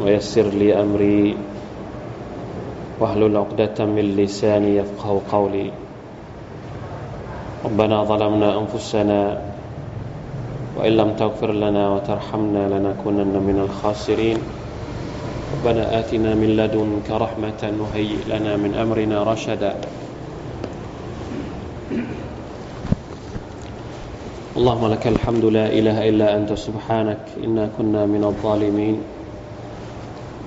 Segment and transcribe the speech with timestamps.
[0.00, 1.36] ويسر لي أمري.
[3.00, 5.70] واحلل عقدة من لساني يفقه قولي.
[7.64, 9.20] ربنا ظلمنا أنفسنا
[10.76, 14.38] وإن لم تغفر لنا وترحمنا لنكونن من الخاسرين.
[15.54, 19.72] ربنا آتنا من لدنك رحمة وهيئ لنا من أمرنا رشدا.
[24.56, 29.19] اللهم لك الحمد لا إله إلا أنت سبحانك إنا كنا من الظالمين.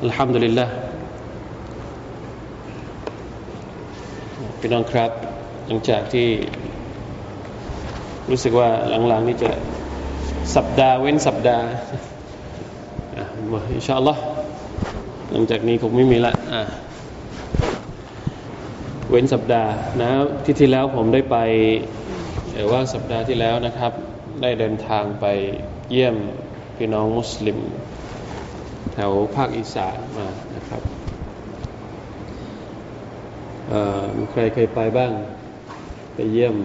[0.06, 0.68] الحمد لله
[4.60, 5.10] พี่น้องครับ
[5.66, 6.28] หลังจากที่
[8.30, 8.68] รู้สึกว่า
[9.08, 9.50] หลังๆนี่จะ
[10.56, 11.66] สัปดาห์เว้นสัปดาห์
[13.16, 14.22] อ่ะมาอินชาอัลลอฮ์
[15.32, 16.62] หลังจากนี้คงไม่มีละอ่ะ
[19.10, 20.08] เว้นสัปดาห์นะ
[20.44, 21.36] ที่ที่แล้วผมได้ไป
[22.54, 23.92] หรือว่าสัปดาห์ที่แล้วนะครับ
[24.42, 25.26] ได้เดินทางไป
[25.90, 26.16] เยี่ยม
[26.76, 27.58] พี่น้องมุสลิม
[28.93, 30.81] แถวภาคอีสานมานะครับ
[34.17, 35.11] มีใครเคยไปบ้าง
[36.15, 36.55] ไปเยี่ยม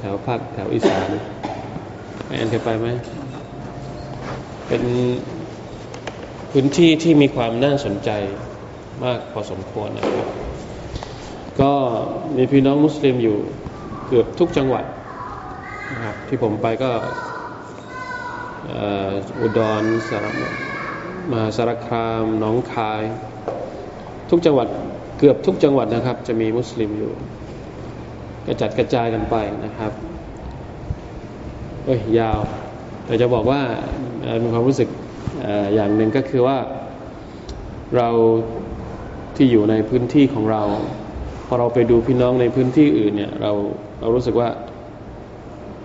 [0.00, 1.08] แถวภาคแถวอีสาน
[2.26, 2.88] แอนเคยไปไหม
[4.68, 4.82] เป็น
[6.50, 8.10] พื้นที่ที่มีความน่าสนใจ
[9.04, 10.28] มากพอสมควรนะครับ
[11.60, 11.72] ก็
[12.36, 13.36] มีพี่น้องมุสลิมอยู่
[14.08, 14.84] เกือบทุกจังหวัด
[15.92, 16.90] นะครับที่ผมไปก็
[19.40, 20.26] อุดรสาร
[21.32, 23.02] มาสารคามหนองคาย
[24.30, 24.68] ทุกจังหวัด
[25.18, 27.12] เกือบทุกจังหวัดนะครับ จะมีมุสลิมอยู่
[28.46, 29.92] กระจัดกระจายกันไปนะครับ
[31.84, 32.40] เอ้ยยาว
[33.04, 33.60] แต่จะบอกว่า
[34.42, 34.88] มีความรู้สึก
[35.74, 36.58] อย่างหนึ่งก็คือว่า
[37.96, 38.08] เรา
[39.36, 40.62] ที่อยู่ในพื้นที่ของเรา
[41.46, 43.52] พอเราไปดูพี่น้องในพื้นที่อื่นเนี่ยเรา
[44.00, 44.48] เรารู้สึกว่า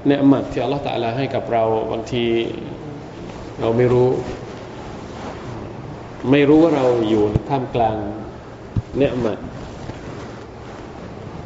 [0.05, 2.23] เนืมัดที่อัลลอฮฺตะลาให้กับเราบางที
[3.59, 4.07] เราไม่รู้
[6.31, 7.97] ไม่รู้ว่าเราอยู่ท่ามกลาง
[8.97, 9.39] เนืมัด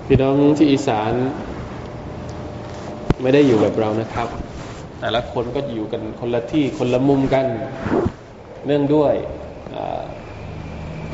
[0.06, 1.14] พี่น้องที่อีสาน
[3.22, 4.30] ไม่ได้อยู่แบบเรานะครับ
[5.00, 7.46] แต่ละคนก็อยู่กันคนละที่คนละมุมกัน
[8.66, 9.14] เนื่องด้วย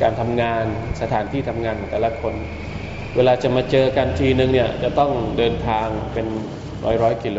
[0.02, 0.64] การทำงาน
[1.00, 2.34] สถานที่ทำงานของแต่ละคน
[3.16, 6.26] เวลาจะมาเจอกันทีนึงเนี่ยจะต้องเดินทางเป็น
[6.84, 7.38] ร้อยร้อยกิโล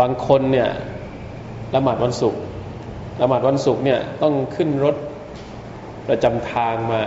[0.00, 0.68] บางคนเนี่ย
[1.74, 2.42] ละหมาดวันศุกร์
[3.20, 4.96] ละหมาดวันศุกร์เนี่ยต้องขึ้นรถ
[6.08, 7.02] ประจำทางมา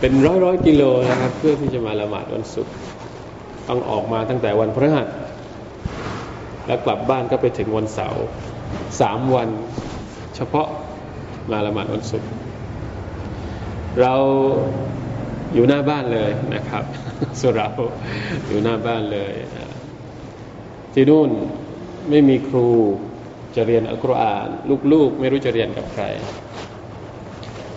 [0.00, 2.72] เป็นร้อยร้อยกิโลนะครับ เพื่อที่จะมาละหมาดวันศุกร์
[3.68, 5.08] ต้องออกมาตั้งแต่วันพฤหัส
[6.66, 8.24] แล้วกลับบ้านก็ไปถึงวันเสาร์
[9.00, 9.48] สามวัน
[10.36, 10.68] เฉพาะ
[11.50, 12.30] มาละหมาดวันศุกร์
[14.00, 14.14] เรา
[15.54, 16.84] อยู่หน้าบ้านเลยนะครับ
[17.40, 17.68] สุรา
[18.48, 19.32] อยู่หน้าบ้านเลย
[20.92, 21.30] ที่นู่น
[22.10, 22.68] ไม่มีครู
[23.56, 24.48] จะเรียนอัลกุรอาน
[24.92, 26.04] ลูกๆ ไม่รู้จะเรียนกับใคร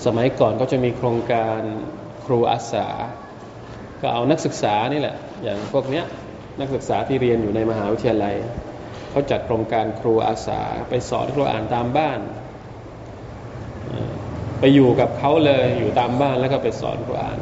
[0.05, 1.59] สมัยก่อนก็จะมีโครงการ
[2.25, 2.87] ครูอาสา
[4.01, 6.05] ก็เอานักศึกษานี่แหละ อย่างพวกเนี้ย
[6.59, 8.35] นักศึกษาที่เรียนอยู่ในมหาวิทยาลัย
[9.09, 12.19] เขาจัดโครงการครูอาสาไปสอนครูอ่านตามบ้าน
[14.59, 17.39] ไปอยู่กับเขาเลยอยู่ตามบ้านแล้วก็ไปสอนครูอ่าน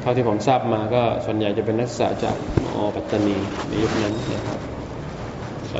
[0.00, 2.36] เท่าที่ผมทราบมาก็ส่วนใหญ่จะเป็นนักศึกษาจาก
[2.74, 3.36] มอปัตตานี
[3.68, 4.71] ในยุคนั้นนะครับ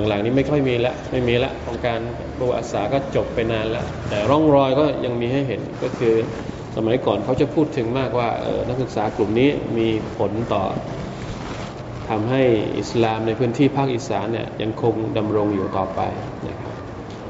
[0.09, 1.99] หลังๆนี้ไม่ค่อยมีล้วไม่มีละโครงการ
[2.37, 6.15] ครูอาสาก็จบไปนานล้วแต่ร่องรอยก็ยังมีให้เห็นก็คือ
[6.77, 8.29] สมัยก่อนเขาจะพูดถึงมากว่า
[8.69, 9.89] นักศึกษากลุ่มนี้มี
[10.19, 10.65] ผลต่อ
[12.11, 12.43] ทำให้
[12.79, 16.01] อิสลามในพื้นที่ภาคอีสานเนี่ยยังคงดำรงอยู่ต่อไป
[16.49, 16.73] นะครับ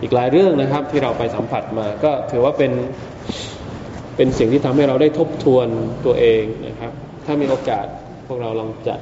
[0.02, 2.72] อีกหลายเรื่องนะครับที่เราไปสัมผัสมาก็ถือว่าเป็น
[4.16, 5.68] เป็นสิ่งที่ทำให้เราได้ทบทวน
[6.06, 6.92] ตัวเองนะครับ
[7.26, 7.86] ถ้ามีโอกาส
[8.26, 9.00] พวกเราลองจัด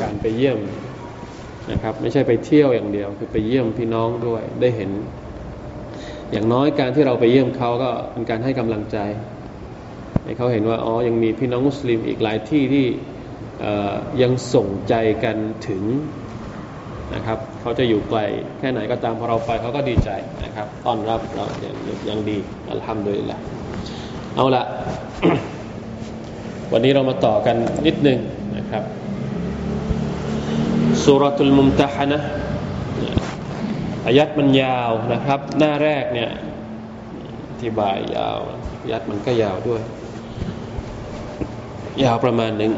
[0.00, 0.58] การไปเยี่ยม
[1.70, 4.90] นะครับไม่ใช่ไปเที่ยวอย่างเดียว คือไปเยี่ยมพี่น้องด้วยได้เห็น
[6.32, 8.98] อย่างน้อยการที่เราไปเยี่ยมเขาก็เป็นการให้กำลังใจ
[10.24, 12.86] ให้เขาเห็นว่าอ๋อยังมีพี่น้องมุสลิมอีกหลายที่ที่
[14.22, 14.94] ยังส่งใจ
[15.24, 15.36] กัน
[15.68, 15.82] ถึง
[17.14, 18.20] นะครับเขาจะอยู่ไกล
[18.58, 20.10] แค่ไหนก็ตามพอเราไปเขาก็ดีใจ
[20.44, 21.76] นะครับต้อนรับเราอย่าง
[22.08, 22.38] ย่างดี
[22.70, 23.38] อัลฮัมดุลิลละ
[24.34, 24.64] เอาละ
[26.72, 27.56] วันนี้เรามาต่อกัน
[27.86, 28.18] นิดนึง
[28.56, 28.82] นะครับ
[31.04, 32.20] สุรตุลมุมตะฮนะ
[34.06, 36.30] อายัดมันยาวนะครับ หน้าแรกเนี่ย
[37.50, 38.38] อธิบายยาว
[38.82, 39.82] อายัดมันก็ยาวด้วย
[42.04, 42.72] ยาวประมาณหนึ่ง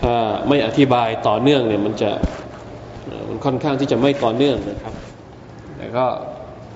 [0.00, 0.14] ถ้า
[0.48, 2.10] ไม่อธิบายต่อเนื่องเนี่ยมันจะ
[3.28, 4.94] มันค่อนข้างที่จะไม่ต่อเนื่องนะครับ
[5.76, 6.06] แต่ก็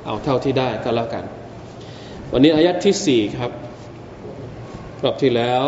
[0.06, 1.24] เอาเท่าที่ได้ก็แล้วกัน
[2.32, 3.50] วันนี้อายัดที่สี่ครับ
[5.04, 5.62] รอบที่แล้ว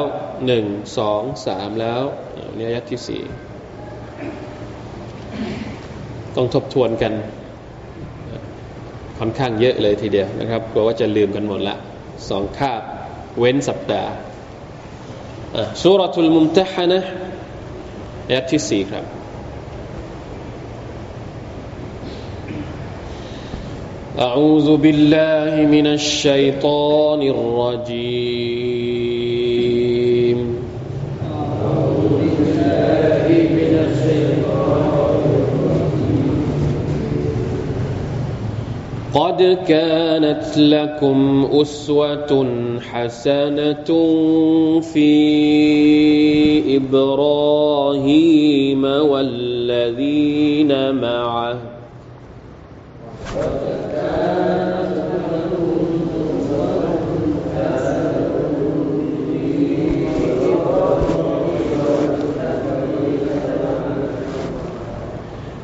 [0.46, 0.64] หนึ่ง
[0.98, 2.02] สองสามแล้ว
[2.34, 3.22] เนนี้อายัดที่สี่
[6.36, 7.12] ต้องทบทวนกัน
[9.18, 11.76] ค่อนข้างเยอะเลยทีเดียวนะครับกลัวว่าจะลืมกันหมดละ
[12.28, 12.82] สองคาบ
[13.38, 14.10] เว้นสัปดาห์
[15.80, 17.00] สุรทุลมุมตะฮนะ
[18.26, 19.04] อายัดที่สี่ครับ
[24.20, 28.60] أعوذ بالله من الشيطان الرجيم.
[31.24, 33.24] أعوذ بالله
[33.56, 35.24] من الشيطان
[39.14, 42.32] قد كانت لكم أسوة
[42.92, 43.90] حسنة
[44.80, 45.16] في
[46.76, 48.04] إبراهيم
[48.84, 51.80] والذين معه.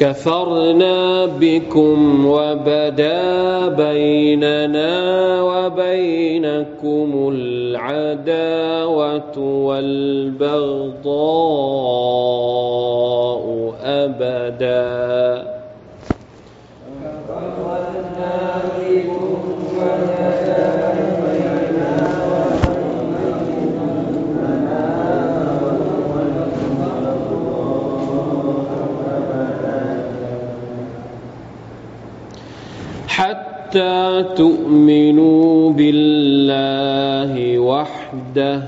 [0.00, 4.92] كفرنا بكم وبدا بيننا
[5.42, 11.10] وبينكم العداوة والبغضاء
[13.84, 15.50] أبدا.
[33.70, 38.62] حتى تؤمنوا بالله وحده.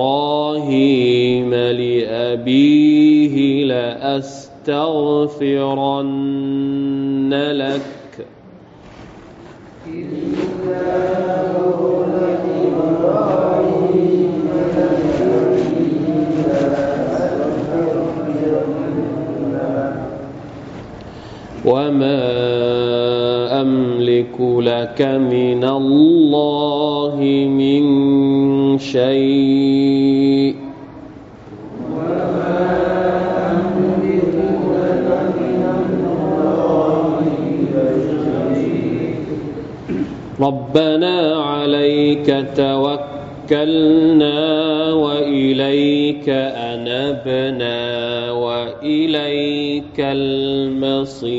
[1.53, 3.35] لأبيه
[3.65, 4.93] لأستغفرن
[7.51, 7.81] لك.
[21.65, 22.21] وما
[23.61, 27.19] أملك لك من الله
[27.59, 27.83] من
[28.79, 30.55] شيء.
[40.41, 44.39] ربنا عليك توكلنا
[44.93, 46.29] وإليك
[46.69, 48.00] أنبنا
[48.81, 51.31] وإليك المصير.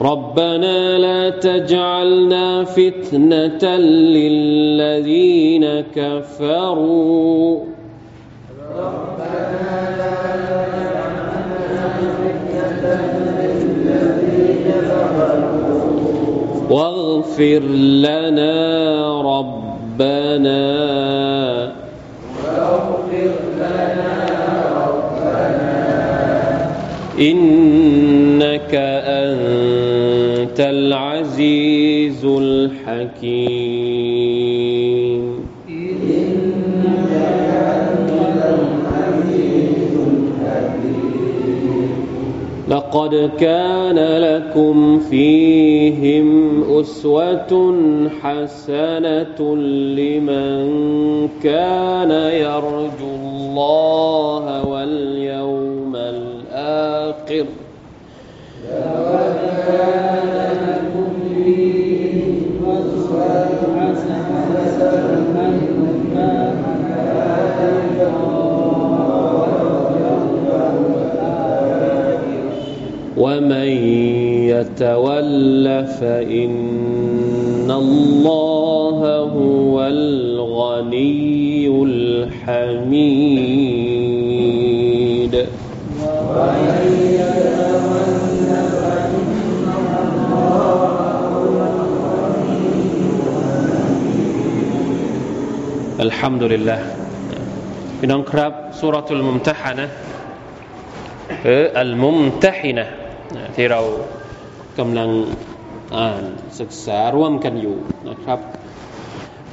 [0.00, 3.76] ربنا لا تجعلنا فتنة
[4.16, 5.64] للذين
[5.96, 7.67] كفروا.
[16.70, 17.62] واغفر
[18.04, 20.68] لنا ربنا.
[27.20, 28.74] إنك
[29.04, 33.87] أنت العزيز الحكيم.
[42.88, 46.28] لقد كان لكم فيهم
[46.80, 47.74] أسوة
[48.22, 49.56] حسنة
[49.98, 57.46] لمن كان يرجو الله واليوم الآخر.
[73.27, 73.69] ومن
[74.53, 75.65] يتول
[75.99, 78.99] فإن الله
[79.37, 83.33] هو الغني الحميد
[95.99, 96.79] الحمد لله
[97.99, 99.85] พี่น้องครับสุรทูลมุมตะฮานะ
[101.43, 102.85] หรืออัลมุมตะฮินะ
[103.56, 103.80] ที่เรา
[104.78, 105.10] กำลัง
[105.96, 106.22] อ่าน
[106.60, 107.76] ศึกษาร่วมกันอยู่
[108.08, 108.40] นะครับ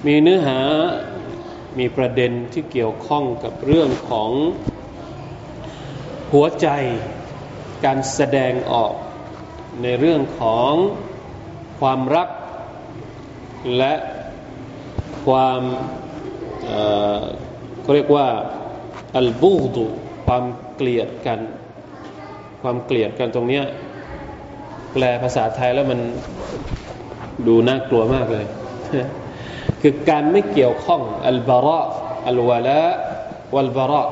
[0.06, 0.60] มีเนื้อหา
[1.80, 4.32] มีประเด็นที่เกี่ยวข้องกับเรื่องของ
[6.32, 6.68] หัวใจ
[7.86, 8.94] การแสดงออก
[9.82, 10.74] ในเรื่องของ
[11.80, 12.30] ความรัก
[13.78, 13.94] และ
[15.26, 15.62] ความ
[17.82, 18.28] เขาเรียกว่า
[19.18, 19.86] อัลบูดุ
[20.26, 20.44] ความ
[20.76, 21.40] เกลียดกัน
[22.66, 23.64] ความเกลียดกันตรงเนี้ย
[24.94, 26.00] แปลภาษาไทยแล้วมัน
[27.48, 28.46] ดูน่ากลัวมากเลย
[29.82, 31.80] คือการไม่เกี่ยวข้องอัลบาระ
[32.28, 32.82] อัลวะละ
[33.56, 34.04] วัลบาระ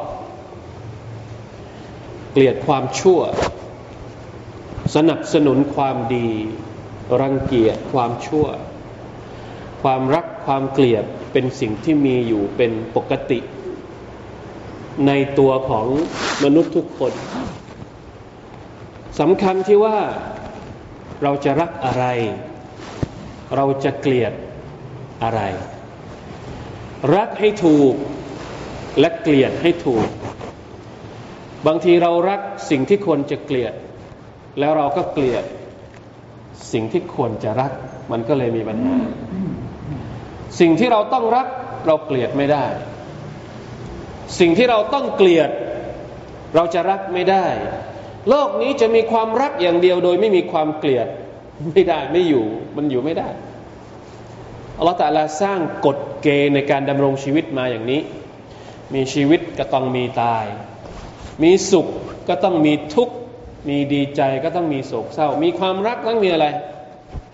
[2.32, 3.20] เกลียดความชั่ว
[4.96, 6.28] สนับสนุนความดี
[7.22, 8.46] รังเกียจความชั่ว
[9.84, 13.40] ความรักความเกลียดเป็นสิ่งที่มีอยู่เป็นปกติ
[15.08, 15.86] ในตัวของ
[16.44, 17.14] มนุษย์ทุกคน
[19.20, 19.98] สำคัญที่ว่า
[21.24, 22.06] เราจะรักอะไร
[23.56, 24.34] เราจะเกลียด
[25.24, 25.42] อะไร
[27.16, 27.94] รักให้ถูก
[29.00, 30.08] และเกลียดให้ถูก
[31.68, 33.74] บางทีเรารักสิ่งที่ควรจะเกลียด
[34.60, 35.46] แล้วเราก็เกลียด
[36.72, 37.72] สิ่งที่ควรจะรัก
[38.12, 38.96] มันก็เลยมีปัญหา
[40.60, 41.48] สิ่งที่เราต้องรัก
[41.88, 42.66] เราเกลียดไม่ได้
[44.40, 45.50] สิ่งที่เราต้องเกลียด
[46.56, 47.46] เราจะรักไม่ได้
[48.30, 51.08] โลกนี้จะมีความรักอย่างเดียวโดยไม่มีความเกลียด
[51.72, 53.30] ไม่ได้ไม่อยู่มันอยู่ไม่ได้
[54.78, 58.02] อัลลอฮฺตะลาสร้างกฎเกณฑ์ในการดำรงชีวิตมาอย่างนี้
[58.94, 60.46] มีชีวิตก็ต้องมีตาย
[61.44, 61.88] มีสุข
[62.30, 63.16] ก็ต้องมีทุกข์
[63.70, 66.46] มีดีใจก็ต้องมีโศกเศร้า มีความรักต้องมีอะไร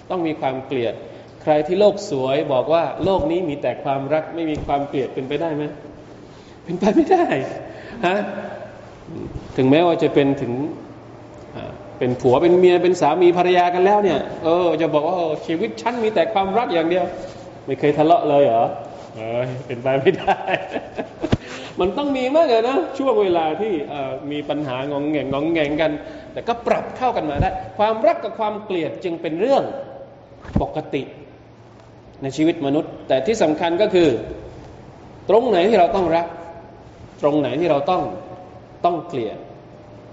[0.09, 0.93] ต้องมีความเกลียด
[1.41, 5.63] ใครที่โลกสวยบอกว่าโลกนี้มีแต่ความรักไม่มีความเกลียดเป็นไปได้ไหม
[6.63, 7.27] เป็นไปไม่ได้
[8.07, 8.17] ฮะ
[9.57, 10.53] ถึงแม้ว่าจะเป็นถึง
[11.97, 17.05] เป็นผัวเป็นเมียเป็นสามีภรรยากันแล้วเนี่ยเออจะบอกว่าชีวิตฉันมีแต่ความรักอย่างเดียว
[17.65, 18.65] ไม่เคยทะเลาะเลยเหรอ
[19.15, 20.37] เออเป็นไปไม่ได้
[21.79, 23.73] มันต้องมีมากเลยนะช่วงเวลาที่
[24.31, 25.91] มีปัญหางองแงงงองแงงกัน
[26.33, 29.63] แต่ก็ปรับเข้ากันมาได้ ความรักกับความเกลียดจึงเป็นเรื่อง
[30.61, 31.03] ปกติ
[32.21, 34.09] ในชีวิตมนุษย์ แต่ที่สำคัญก็คือ
[35.29, 36.27] ตรงไหนที่เราต้องรัก
[37.21, 38.01] ตรงไหนที่เราต้อง
[38.85, 39.37] ต้องเกลียด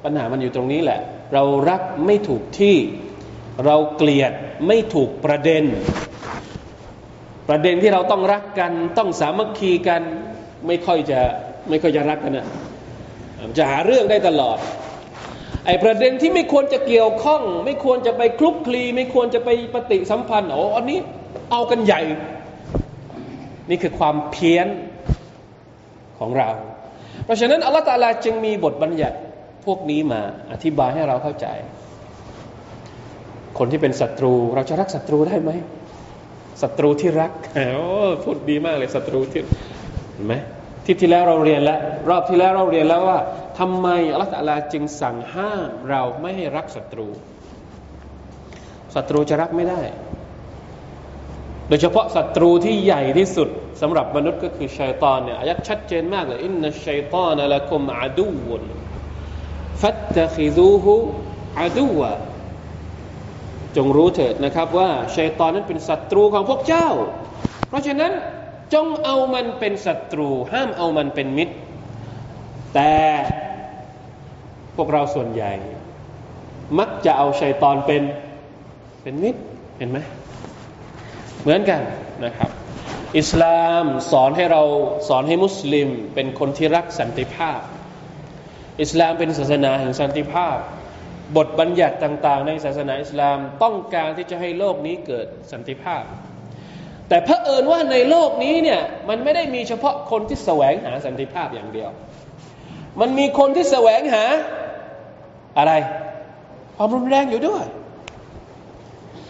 [0.04, 1.00] ปัญหามันอยู่ตรงนี้แหละ
[1.34, 2.76] เรารักไม่ถูกที่
[3.66, 4.32] เราเกลียด
[4.66, 5.64] ไม่ถูกประเด็น
[7.48, 10.02] ประเด็นที่เราต้องรักกัน ต้องสามัคคีกัน
[10.66, 11.20] ไม่ค่อยจะ
[11.68, 12.46] ไม่ค่อยจะรักกันนะ
[13.58, 14.58] จะหาเรื่องได้ตลอด
[15.66, 20.98] ไอ้ประเด็นที่ไม่ควรจะเกี่ยวข้อง ไม่ควรจะไปคลุกคลี ไม่ควรจะไปปฏิสัมพันธ์โอ้อันนี้
[21.50, 22.00] เอากันใหญ่
[23.70, 24.66] นี่คือความเพี้ยน
[26.18, 26.48] ของเรา
[27.24, 29.16] เพราะฉะนั้นอัลลอฮฺตาลาจึงมีบทบัญญัติ
[29.66, 30.20] พวกนี้มา
[30.52, 31.46] อธิบายให้เราเข้าใจ
[33.58, 35.50] คนที่เป็นศัตรู เราจะรักศัตรูได้ไหม
[36.62, 37.66] ศัตรูที่รักโอ้
[38.24, 39.40] พูดดีมากเลยศัตรูที่
[40.14, 40.34] เห็นไหม
[40.84, 43.18] ที่ที่แล้วเราเรียนแล้ว รอบที่แล้วเราเรียนแล้วว่า
[43.58, 47.08] ทำไมอัลลอฮฺตาลาจึงสั่งห้ามเราไม่ให้รักศัตรู
[48.94, 49.80] ศัตรูจะรักไม่ได้
[51.68, 53.48] โดยเฉพาะศัตรูที่ใหญ่ที่สุด
[53.80, 58.62] สำหรับมนุษย์ก็คือชัยตอนเนี่ยอายัดชัดเจนมากเลยอินนัชชัยตอนละคุมอาดูวน
[59.80, 60.94] ฟัตตะคิซูฮู
[61.60, 62.12] อาดูวะ
[63.76, 66.88] จงรู้เถิดนะครับว่าชัยตอนนั้นเป็นศัตรูของพวกเจ้า
[67.68, 68.12] เพราะฉะนั้น
[68.74, 71.54] จงเอามันเป็นศัตรู ห้ามเอามันเป็นมิตร
[72.74, 72.94] แต่
[74.76, 75.52] พวกเราส่วนใหญ่
[76.78, 78.02] มักจะเอาชัยตอนเป็น
[79.02, 79.40] เป็นมิตร
[79.78, 79.98] เห็นไหม
[81.46, 81.82] เหมือนกัน
[82.24, 82.50] นะครับ
[83.18, 84.62] อิสลามสอนให้เรา
[85.08, 87.60] สอนให้มุสลิม เป็นคนที่รักสันติภาพ
[88.82, 90.56] อิสลามเป็นศาสนาแห่งสันติภาพ
[91.36, 96.02] บทบัญญัติต่าง ๆ ในศาสนาอิสลามต้องการที่จะให้โลกนี้เกิดสันติภาพ
[97.08, 101.90] แต่เผอิญว่าในโลกนี้เนี่ยมันไม่ได้มีเฉพาะคนที่แสวงหาสันติภาพอย่างเดียว
[103.00, 104.24] มันมีคนที่แสวงหา
[105.58, 105.72] อะไร
[106.76, 107.64] ความรุนแรงอยู่ด้วย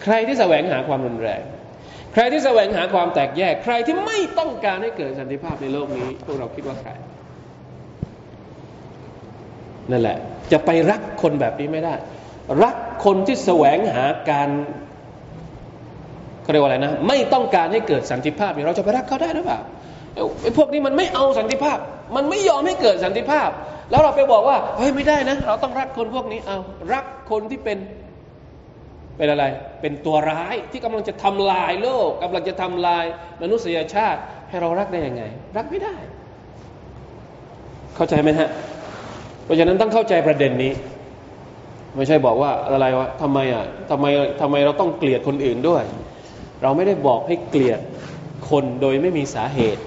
[0.03, 1.41] ใครที่แสวงหาความรุนแรง
[2.13, 6.91] ใครที่แสวงหาความแตกแยก ใครที่ไม่ต้องการให้เกิดสันติภาพในโลกนี้พวกเราคิดว่าใคร
[9.91, 10.17] นั่นแหละ
[10.51, 11.93] จะไปรักคนแบบนี้ไม่ได้
[12.63, 14.49] รักคนที่แสวงหาการ
[16.41, 19.59] เขาเรียกว่าอะไรนะ ไม่ต้องการให้เกิดสันติภาพเนี่ยเราจะไปรักเขาได้หรือเปล่า
[20.41, 21.77] ไอ้พวกนี้มันไม่เอาสันติภาพ
[22.15, 23.49] มันไม่ยอมให้เกิดสันติภาพ
[23.91, 26.57] แล้วเราไปบอกว่าเฮ้ยไม่ได้นะ เราต้องรักคนพวกนี้เอา
[26.93, 27.77] รักคนที่เป็น
[29.17, 29.45] เป็นอะไร
[29.81, 33.05] เป็นตัวร้ายที่กำลังจะทำลายโลกกำลังจะทำลาย
[33.41, 34.19] มนุษยชาติ
[34.49, 35.23] ให้เรารักได้ยังไง
[35.57, 35.95] รักไม่ได้
[37.95, 38.49] เข้าใจไหมฮะ
[39.43, 40.73] เพราะฉะนั้นต้องเข้าใจประเด็นนี้
[41.95, 44.05] ไม่ใช่บอกว่าอะไรวะทำไมอะทำไม
[44.41, 45.83] ทำไมเราต้องเกลียดคนอื่นด้วย
[46.63, 47.79] เราไม่ได้บอกให้เกลียด
[48.49, 49.81] คนโดยไม่มีสาเหตุ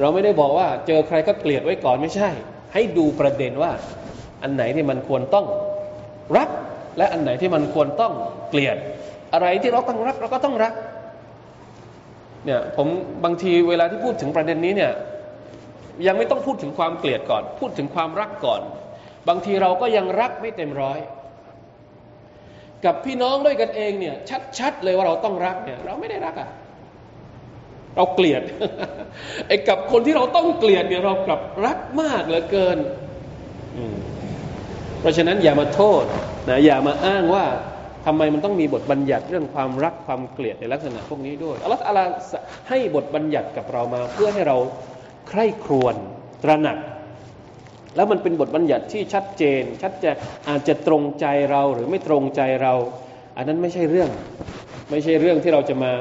[0.00, 2.30] เราไม่ได้บอกว่าเจอใครก็เกลียดไว้ก่อนไม่ใช่
[2.72, 3.72] ให้ดูประเด็นว่า
[4.42, 5.46] อันไหนที่มันควรต้อง
[6.36, 6.48] รัก
[6.98, 8.12] และอันไหนที่มันควรต้อง
[8.48, 8.76] เกลียด
[9.32, 10.74] อะไรที่เราต้องรักเราก็ต้องรัก
[12.44, 12.88] เนี่ยผม
[13.24, 14.92] บางทีเวลาที่พูดถึงประเด็นนี้เนี่ย
[16.06, 18.60] ยังไม่ต้องพูดถึงความเกลียดก่อน พูดถึงความรักก่อน
[19.28, 20.98] บางทีเราก็ยังรักไม่เต็มร้อย
[22.84, 24.14] กับพี่น้องด้วยกันเองเนี่ย
[24.58, 26.50] ชัดๆเลยว่าเราต้องรักเนี่ยเราไม่ได้รักอะ่ะ
[27.96, 28.42] เราเกลียด
[29.48, 32.78] ไอ้กับคนที่เราต้องเกลียดเนี่ยเรากลับรักมากเหลือเกิน
[35.04, 36.04] เพราะฉะนั้นอย่ามาโทษ
[36.48, 37.44] นะอย่ามาอ้างว่า
[38.06, 42.00] ทำไมมันต้องมีบทบัญญัติเรื่องความรักความเกลียดในลักษณะพวกนี้ด้วยอัลลอฮฺ
[42.68, 44.56] ให้บทบัญญัติกับเรามา เพื่อให้เรา
[45.28, 45.94] ใคร่ครวญ
[46.42, 46.78] ตระหนัก
[47.96, 50.14] แล้วมันเป็นบทบัญญัติที่ชัดเจน ชัดเจน
[50.48, 52.74] อาจจะตรงใจเราหรือไม่ตรงใจเรา
[53.36, 54.10] อันนั้นไม่ใช่เรื่อง
[54.90, 55.92] ไม่ใช่เรื่องที่เราจะมา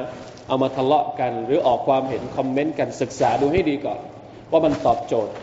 [0.48, 4.00] เอามาทะเลาะกัน หรือออกความเห็นคอมเมนต์กันศึกษาดูให้ดีก่อน
[4.51, 5.33] ว่ามันตอบโจทย์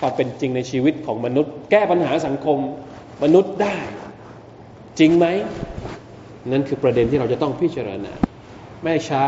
[0.00, 2.58] ความเป็นจริงในชีวิตของมนุษย์ แก้ปัญหาสังคม
[3.22, 3.76] มนุษย์ได้
[4.98, 5.26] จริงไหม
[6.50, 8.12] นั่นคือประเด็นที่เราจะต้องพิจารณา
[8.84, 9.26] ไม่ใช้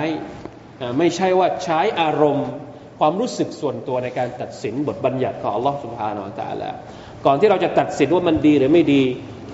[0.98, 2.48] ไม่ใช่ว่าใช้อารมณ์
[2.98, 6.72] ความรู้สึกส่วนตัวในการตัดสินบทบัญญัติของอัลลอฮฺสุบฮานาอัลลอฮ
[7.26, 9.02] ก่อนที่เราจะตัดสินว่ามันดีหรือไม่ดี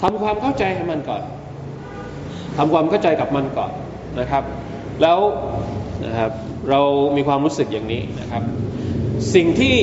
[0.02, 1.22] ทำความเข้าใจให้มันก่อน
[2.56, 3.72] ทำความเข้าใจกับมันก่อน
[4.20, 4.44] นะครับ
[5.02, 5.18] แล้ว
[6.06, 6.32] นะครับ
[6.70, 6.80] เรา
[7.16, 8.42] มีความรู้สึกอย่างนี้นะครับ
[9.34, 9.76] สิ่งที่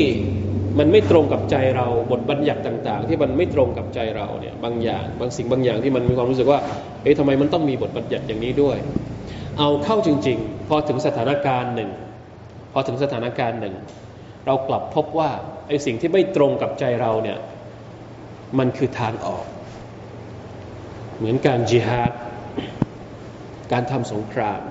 [0.79, 6.59] มันไม่ตรงกับใจเราบทบัญญัติต่าง ๆ ที่มันไม่ตรงกับใจเราเนี่ยบางอย่างบางสิ่งบางอย่างที่มันมีความรู้สึกว่า
[7.03, 8.77] เอ๊ะทำไมมันต้องมีบทบัญญัติอย่างนี้ด้วย
[9.57, 11.89] เอาเข้าจริง ๆ พอถึงสถานการณ์หนึ่ง
[12.73, 13.75] พอถึงสถานการณ์หนึ่ง
[14.45, 15.29] เรากลับพบว่า
[15.67, 17.37] ไอ้สิ่งที่ไม่ตรงกับใจเราเนี่ย
[18.59, 19.45] มันคือทางออก
[21.17, 22.11] เหมือนการจิฮาด
[23.71, 24.61] การทำสงคราม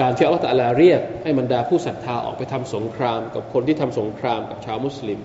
[0.00, 5.20] การที่อัลลอฮฺตะลาเรียกให้บรรดาผู้ศรัทธาออกไปทำสงคราม กับคนที่ทำสงครามกับชาวมุสลิม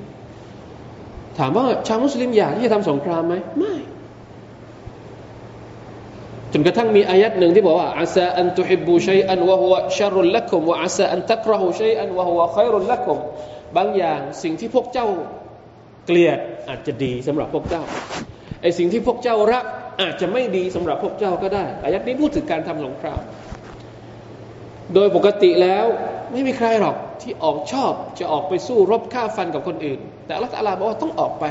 [1.38, 3.76] ถามว่าชาวมุสลิมอยากที่จะทำสงครามไหมไม่
[6.54, 13.18] จนกระทั่งมีอายัดหนึ่งที่บอกว่าอาซาอันตุฮิบูชัยอันวะฮุวชารุลละกุมวะอาซาอันตักรหูชัยอันวะฮุวะขัยรุลละกุม
[13.78, 15.08] บางอย่างสิ่งที่พวกเจ้า
[16.06, 17.84] เกลียดอาจจะดีสำหรับพวกเจ้า
[18.62, 19.66] ไอสิ่งที่พวกเจ้ารัก
[20.02, 23.22] อาจจะไม่ดีสำหรับพวกเจ้าก็ได้อายัดนี้พูดถึงการทำสงคราม
[24.94, 25.86] โดยปกติแล้ว
[26.32, 31.46] ไม่มีใครหรอกที่ออกชอบจะออกไปสู้รบฆ่าฟันกับคนอื่น แต่อัลลอฮฺบอกว่าต้องออกไป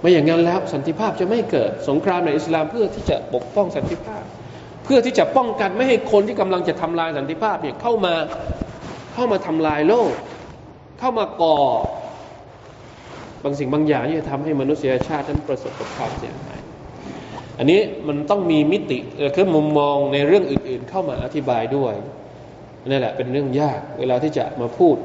[0.00, 4.24] ไม่อย่างนั้นแล้วสันติภาพจะไม่เกิด สงครามในอิสลามเพื่อที่จะปกป้องสันติภาพ
[4.84, 8.14] เพื่อที่จะป้องกันไม่ให้คนที่กำลังจะทำลายสันติภาพเนี่ยเข้ามา
[9.14, 10.12] เข้ามาทำลายโลก
[11.00, 11.58] เข้ามาก่อ
[13.44, 16.45] บางสิ่งบางอย่างที่จะทำให้มนุษยชาตินั้นประสบกับความเสียหาย
[17.58, 18.98] อันนี้มันต้องมีมิติ
[19.36, 21.94] คือมุมมองในเรื่องอื่น ๆ เข้ามาอธิบายด้วย
[22.88, 24.96] นี่แหละเป็นเรื่องยากเวลาที่จะมาพูด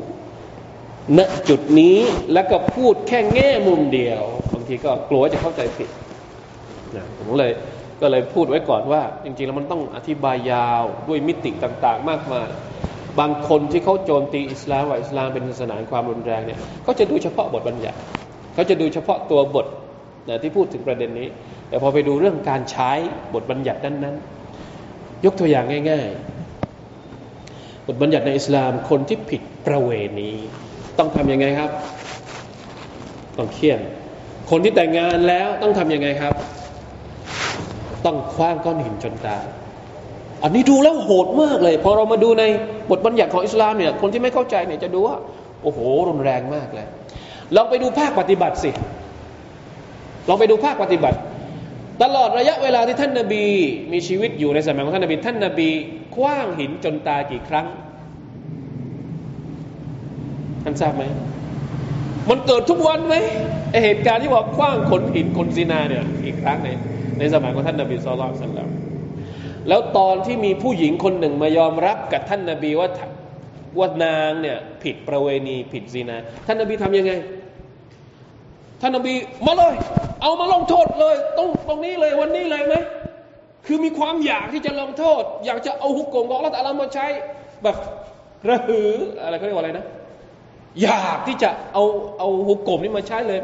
[1.17, 1.97] ณจุดนี้
[2.33, 5.89] แล้วก็พูดแค่แง่มุมเดียวบางทีก็กลัวจะเข้าใจผิด
[6.95, 7.51] นะผมเลย
[8.01, 12.49] ก็เลยพูดไว้ก่อนว่า จริง ๆ แล้วมันต้องอธิบายยาวด้วยมิติต่าง ๆ มากมาย
[13.19, 17.97] บางคนที่เขาโจมตีอิสลามว่าอิสลามเป็นศาสนาความรุนแรงเนี่ยเขาจะดูเฉพาะบทบัญญัติ
[18.53, 19.65] เขาจะดูเฉพาะตัวบท
[20.27, 21.27] นะที่พูดถึงประเด็นนี้
[21.69, 22.91] แต่พอไปดูเรื่องการใช้
[23.34, 24.15] บทบัญญัตินั้น
[25.25, 26.07] ยกตัวอย่างง่าย
[26.97, 30.31] ๆ บทบัญญัติในอิสลามคนที่ผิดประเวณี
[30.97, 31.71] ต้องทำยังไงครับ
[33.38, 33.79] ต้องเคี่ยน
[34.49, 36.34] คนที่แต่งงานแล้วต้องทำยังไงครับ
[38.05, 39.43] ต้องคว้างก้อนหินจนตาย
[40.43, 42.43] อันนี้ดูแล้วโหดมากเลย พอเรามาดูใน
[42.89, 45.15] บทบัญญัติของอิสลามเนี่ยคนที่ไม่เข้าใจเนี่ยจะดูว่า
[45.63, 45.79] โอ้โห
[46.10, 46.88] รุนแรงมากเลย
[47.55, 48.71] ลองไปดูภาคปฏิบัติสิ
[50.27, 51.17] ลองไปดูภาคปฏิบัติ
[52.03, 53.45] ตลอดระยะเวลาที่ท่านนาบี
[53.93, 55.69] มีชีวิตอยู่ในสมัยของท่านนาบี ท่านนาบี
[56.15, 57.67] คว้างหินจนตายกี่ครั้ง
[60.63, 61.03] ท่านทราบไหม
[62.29, 63.15] มันเกิดทุกวันไหม
[63.71, 66.69] ไอเหตุการณ์ที่ว่าคว้างขนหินคนซีนาเนี่ยอีกครั้งใน
[67.19, 68.69] ในสมัยของท่านนบีสุลต่านแล้ว
[69.67, 72.89] แล้วตอนที่มีผู้หญิงคนหนึ่งมายอมรับกับท่านนบีว่า
[73.79, 77.12] ว่านางเนี่ยผิดประเวณีผิดซีนา ท่านนบีทำยังไง
[78.82, 79.13] ท่านนบี
[79.46, 79.76] มาเลย
[80.22, 82.76] เอามาลงโทษเลยตรงตรงนี้เลยวันนี้เลยไหม
[83.65, 87.06] คือมีความอยากที่จะลงโทษ อยากจะเอาหุกกลมของอัลลอฮฺมาใช้
[87.63, 87.76] แบบ
[88.50, 88.89] ระหือ
[89.24, 89.86] อะไรเขาเรียกว่าอะไรนะ
[90.82, 91.84] อยากที่จะเอา
[92.20, 93.39] เอาหุกกลมนี้มาใช้เลย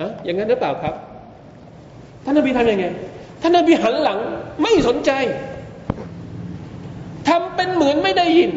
[0.00, 0.94] นะอย่างนั้นหรือเปล่าครับ
[2.24, 2.86] ท่านนบีทำยังไง
[3.42, 4.18] ท่านนบีหันหลัง
[4.62, 5.10] ไม่สนใจ
[7.28, 8.52] ทำเป็นเหมือนไม่ได้ยิน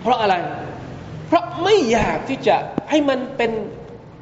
[0.00, 0.34] เพราะอะไร
[1.26, 2.56] เพราะไม่อยากที่จะ
[2.90, 3.50] ให้มันเป็น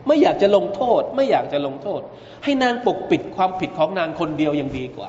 [0.07, 2.01] ไม่อยากจะลงโทษ ไม่อยากจะลงโทษ
[2.45, 5.09] ให้นางปกปิดความผิดของนางคนเดียวยังดีกว่า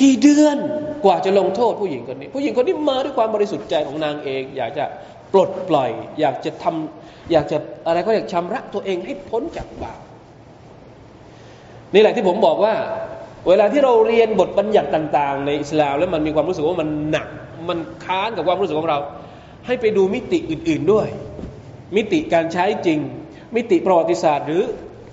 [0.00, 0.56] กี่เดือน
[1.04, 4.84] กว่าจะลงโทษผู้หญิงคนนี้ ผู้หญิงคนนี้มาด้วยความบริสุทธิ์ใจของนางเอง อยากจะ
[5.32, 10.00] ปลดปล่อย อยากจะทำอยากจะอะไรก็อยากชำระตัวเองให้พ้นจากบาป
[11.94, 12.74] นี่แหละที่ผมบอกว่า
[13.48, 17.28] เวลาที่เราเรียนบทบัญญัติต่าง ๆ ในอิสลามแล้วมันมีความรู้สึกว่ามันหนัก
[17.68, 18.98] มันค้านกับความรู้สึกของเรา
[19.66, 21.08] ให้ไปดูมิติอื่น ๆด้วย
[21.96, 22.98] มิติการใช้จริง
[23.56, 24.62] มิติประวัติศาสตร์ หรือ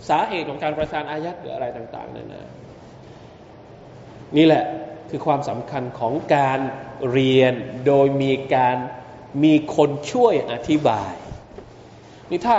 [0.09, 2.49] สาเหตุของการประทานอายัดหรืออะไรต่างๆนั่นนะ
[4.37, 4.63] นี่แหละ
[5.09, 6.59] คือความสำคัญของการ
[7.11, 7.53] เรียน
[7.87, 8.77] โดยมีการ
[9.43, 11.11] มีคนช่วยอธิบาย
[12.31, 12.57] นี่ถ้า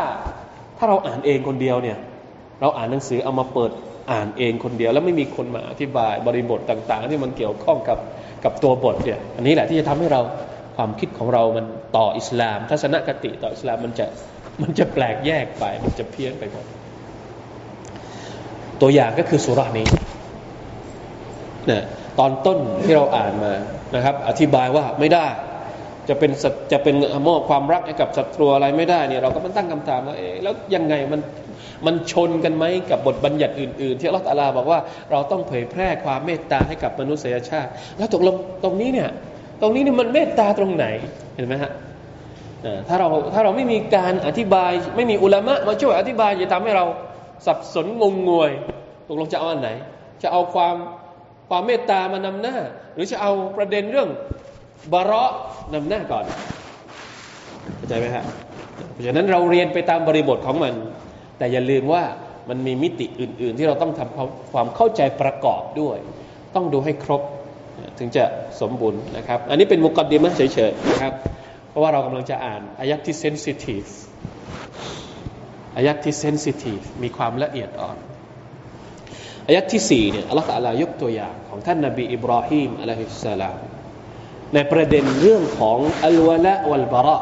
[0.78, 1.98] ถ้าเราอ่านเองคนเดียวเนี่ย
[2.60, 3.70] เราอ่านหนังสือเอามาเปิด
[4.12, 7.98] อ่านเองคนเดียว แล้วไม่มีคนมาอธิบายบริบทต่าง ๆ ที่มันเกี่ยวข้องกับ
[8.44, 10.20] กับตัวบทเนี่ยอันนี้แหละที่จะทำให้เรา
[10.78, 14.06] ความคิดของเรามันต่ออิสลาม ทัศนคติต่ออิสลามมันจะ
[14.62, 16.66] มันจะแปลกแยกไป มันจะเพี้ยนไปหมด
[18.80, 19.86] ตัวอย่างก็คือสุรานี้
[21.70, 21.82] นะ
[22.18, 23.52] ตอนต้นที่เราอ่านมา
[23.94, 25.26] นะครับ อธิบายว่าไม่ได้
[26.08, 26.30] จะเป็น
[26.72, 26.96] จะเป็น
[27.28, 31.20] มอบความรักให้กับศัตรูอะไรไม่ได้เนี่ยเราก็มันตั้งคำถามว่าเอ๊ะแล้วยังไงมัน
[31.86, 39.10] มันชนกันไหมกับบทบัญญัติอื่น ๆ ที่อัลลอฮฺบอกว่าเราต้องเผยแพร่ความเมตตาให้กับมนุษยชาติ แล้วตกลงตรงนี้เนี่ย
[39.60, 40.86] ตรงนี้นี่มันเมตตาตรงไหน
[41.34, 41.72] เห็นไหมฮะ
[42.88, 46.84] ถ้าเราถ้าเราไม่มีการอธิบายไม่มีอุลามะมาช่วยอธิบายจะทำให้เรา
[47.46, 48.50] สับสนงงงวย
[49.06, 49.70] ตกลงจะเอาอันไหน
[50.22, 50.76] จะเอาความ
[51.48, 52.56] ความเมตตามานำหน้า
[52.94, 54.08] หรือจะเอาประเด็นเรื่อง
[54.92, 55.24] บาระ
[55.74, 56.24] นำหน้าก่อน
[57.76, 58.24] เข้าใจไหมฮะ
[58.92, 60.74] เพราะฉะนั้นเราเรียนไปตามบริบทของมัน
[61.38, 62.02] แต่อย่าลืมว่า
[62.48, 65.98] มันมีมิติอื่น ๆ ที่เราต้องทำความเข้าใจประกอบด้วย
[66.54, 67.22] ต้องดูให้ครบ
[67.97, 68.23] ถึงจะ
[68.61, 71.13] สมบูรณ์นะครับ อันนี้เป็นมุกดดิมะเฉยๆนะครับ
[71.69, 73.85] เพราะว่าเรากำลังจะอ่านอายัดที่เซนซิทีฟ
[75.77, 77.97] อายัดที่เซนซิทีฟมีความละเอียดอ่อน
[79.47, 83.57] อายัดที่สี่เนี่ยอัลลอฮฺอะลายกตัวอย่างของท่านนบีอิบราฮิมอะลัยฮิสสลาม
[84.53, 87.17] ในประเด็นเรื่องของอัลวะละวัลบาระ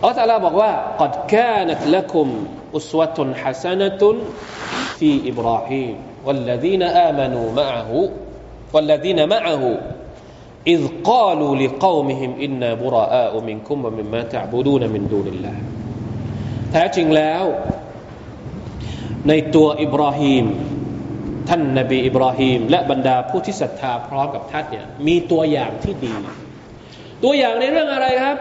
[0.00, 2.28] อัลลอฮฺบอกว่า قد كانت لكم
[2.78, 4.02] أسوة حسنة
[4.98, 5.96] في إبراهيم
[6.26, 7.90] والذين آمنوا معه
[8.74, 9.62] والذين معه
[10.66, 15.56] إذ قالوا لقومهم إنا براء منكم ومما تعبدون من دون الله
[16.72, 17.44] แท้จริงแล้ว
[19.28, 20.44] ในตัวอิบราฮิม
[21.48, 26.14] ท่านนบีอิบราฮิมและบรรดาผู้ที่ศรัทธาพร้อมกับท่านเนี่ยมีตัวอย่างที่ดี
[27.24, 28.38] ตัวอย่างในเรื่องอะไรครับ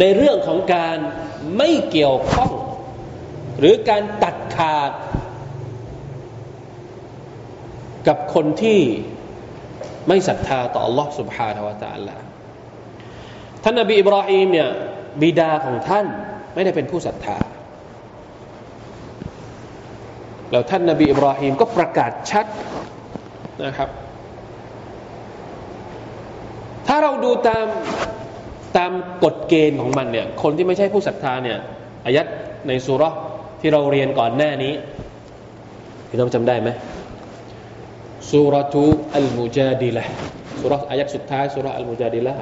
[0.00, 0.98] ในเรื่องของการ
[1.56, 2.52] ไม่เกี่ยวข้อง
[3.58, 4.90] หรือการตัดขาด
[8.08, 8.80] กับคนที่
[10.08, 12.16] ไม่ศรัทธาต่อ Allah سبحانه และ تعالى
[13.62, 14.68] ท่านนบีอิบราฮิมเนี่ย
[15.22, 16.06] บิดาของท่าน
[16.54, 17.38] ไม่ได้เป็นผู้ศรัทธา
[20.50, 22.46] แล้วท่านนบีอิบราฮิมก็ประกาศชัด
[23.66, 23.90] นะครับ
[26.86, 27.66] ถ้าเราดูตาม
[28.76, 28.92] ตาม
[29.24, 31.58] กฎเกณฑ์ของมันเนี่ย คนที่ไม่ใช่ผู้ศรัทธาเนี่ย
[32.04, 32.26] อายัด
[32.68, 33.04] ในสุร
[33.60, 34.72] ที่เราเรียนก่อนหน้านี้
[36.08, 36.70] พี่น้องจำได้ไหม
[38.31, 40.03] สุรทูอัลมุจาดิละ
[40.61, 42.33] สุรอายักสุดท้ายสุรอัลมุจาดิละ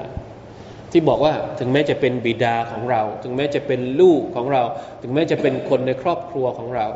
[0.91, 4.61] ที่บอกว่าถึงแม้จะเป็นบิดาของเรา ถึงแม้จะเป็นลูกของเรา
[5.01, 6.87] ถึงแม้จะเป็นคนในครอบครัวของเรา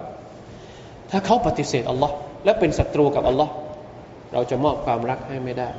[1.11, 3.53] ถ้าเขาปฏิเสธอัลลอฮ์และเป็นศัตรูกับอัลลอฮ์
[4.33, 5.69] เราจะมอบความรักให้ไม่ได้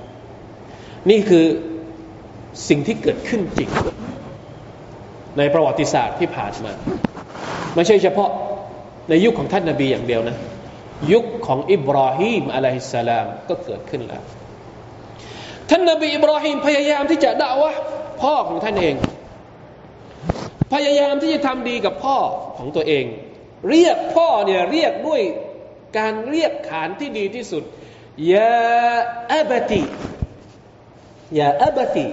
[1.11, 1.45] นี่คือ
[2.69, 3.71] สิ่งที่เกิดขึ้นจริง
[5.38, 6.73] ในประวัติศาสตร์ที่ผ่านมา
[7.75, 8.31] ไม่ใช่เฉพาะ
[9.09, 10.37] ในยุคของท่านนาบีอย่างเดียวนะ
[11.12, 14.22] ยุคของอิบราฮิมอะลัยฮิสสลามก็เกิดขึ้นแล้ว
[15.70, 17.72] ท่านนบีอิบราฮิมพยายามที่จะด่าวะ
[18.22, 18.94] พ่อของท่านเอง
[20.72, 22.18] พยายามที่จะทำดีกับพ่อ
[22.59, 23.04] ของตัวเอง
[23.70, 25.22] เรียกพ่อเนี่ยเรียกด้วย
[25.98, 27.62] การเรียกขานที่ดีที่สุด
[28.32, 28.54] ยา
[29.32, 29.82] อับติ
[31.38, 32.06] ยาอับตี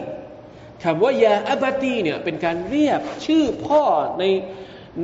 [0.83, 3.83] คำว่ายาอับตีเนี่ยเป็นการเรียกชื่อพ่อ
[4.19, 4.23] ใน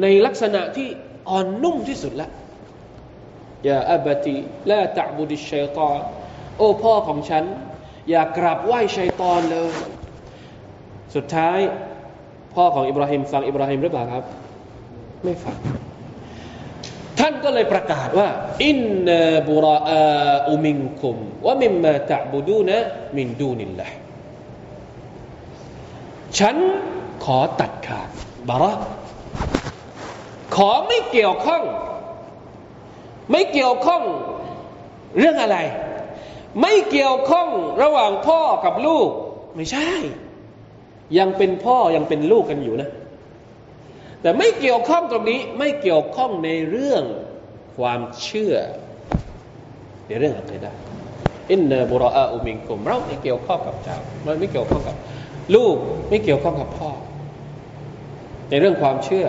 [0.01, 0.87] ในลักษณะที่
[1.29, 2.29] อ่อนนุ่มที่สุดละ
[3.67, 4.35] ยาอับตี
[4.69, 5.99] ละตะบุดิชัยตอน
[6.57, 7.43] โอ้พ่อของฉัน
[8.09, 9.71] อย่ากราบไหว้ชัยตอนเลย
[11.15, 11.59] สุดท้าย
[12.55, 14.23] พ่อของอิบราฮิมฟังอิบราฮิมหรือเปล่าครับ
[15.23, 15.57] ไม่ฟัง
[17.19, 18.27] ท่านก็เลยประกาศว่า
[18.65, 19.09] อินน
[19.47, 19.77] บุรา
[20.47, 22.77] อุมิงคุมว่ามิมมาตะบูดูนะ
[23.17, 23.89] มินดูนิลละ
[26.39, 26.55] ฉัน
[27.25, 28.09] ขอตัดขาด
[28.49, 28.73] บาระ
[30.55, 31.63] ขอไม่เกี่ยวข้อง
[33.31, 34.01] ไม่เกี่ยวข้อง
[35.17, 35.57] เรื่องอะไร
[36.61, 37.47] ไม่เกี่ยวข้อง
[37.83, 39.09] ระหว่างพ่อกับลูก
[39.55, 39.89] ไม่ใช่
[41.17, 42.89] ยังเป็นพ่อยังเป็นลูกกันอยู่นะ
[44.21, 47.03] แต่ไม่เกี่ยวข้องตรงนี้ไม่เกี่ยวข้องในเรื่อง
[47.77, 48.55] ความเชื่อ
[50.07, 50.73] ในเรื่องอะไรได้
[51.51, 54.95] อินนบุรอาอุมิงกุมเราไม่เกี่ยวข้องกับเจ้าเราไม่เกี่ยวข้องกับ
[55.55, 55.75] ลูก
[56.09, 56.89] ไม่เกี่ยวข้องกับพ่อ
[58.49, 59.27] ในเรื่องความเชื่อ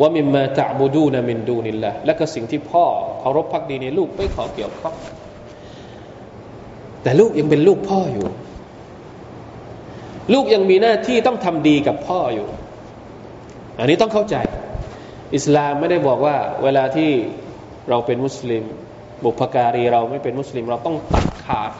[0.00, 2.84] ว่ามิมมาตะบูดูนามินดูนิลละและก็สิ่งที่พ่อ
[3.20, 4.94] เคารพพักดีในลูกไม่ขอเกี่ยวข้อง
[7.02, 8.26] แต่ลูกยังเป็นลูกพ่ออยู่
[10.32, 12.46] ลูกยังมีหน้าที่ต้องทำดีกับพ่ออยู่
[13.78, 14.36] อันนี้ต้องเข้าใจ
[15.34, 17.10] อิสลามไม่ได้บอกว่า เวลาที่
[17.88, 18.64] เราเป็นมุสลิม
[19.24, 21.72] บุพการีเราไม่เป็นมุสลิม เราต้องตัดขาด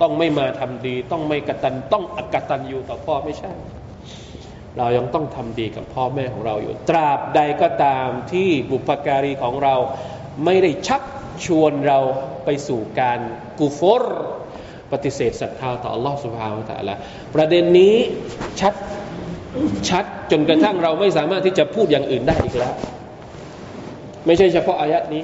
[0.00, 3.50] ต้องไม่มาทำดี ต้องไม่กตัน ต้องอกตันอยู่ต่อพ่อไม่ใช่
[4.77, 9.75] เรายังต้องทำดีกับพ่อแม่ของเราอยู่ ตราบใดก็ตามที่บุพการีของเรา
[10.45, 11.01] ไม่ได้ชัก
[11.45, 11.99] ชวนเรา
[12.45, 13.19] ไปสู่การ
[13.59, 14.03] กูฟร
[14.91, 16.95] ปฏิเสธศรัทธาต่อ Allah سبحانه และ تعالى
[17.35, 17.95] ประเด็นนี้
[18.59, 18.73] ชัด
[19.89, 22.73] ชัดจนกระทั่งเราไม่สามารถที่จะพูดอย่างอื่นได้อีกแล้ว
[24.25, 25.23] ไม่ใช่เฉพาะอายัดนี้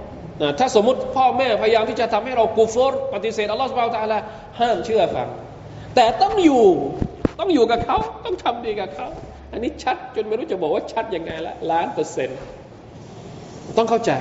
[0.41, 4.19] นะถ้าสมมติพ่อแม่พยายามที่จะทำให้เรากูฟอร์ปฏิเสธอัลลอฮฺสุบไบร์ตาลา
[4.59, 5.27] ห้ามเชื่อฟัง
[5.95, 6.65] แต่ต้องอยู่
[7.39, 9.07] ต้องอยู่กับเขาต้องทำดีกับเขา
[9.51, 12.39] อันนี้ชัดจนไม่รู้จะบอกว่าชัดยังไงละล้านเปอร์เซ็นต์
[13.77, 14.11] ต้องเข้าใจ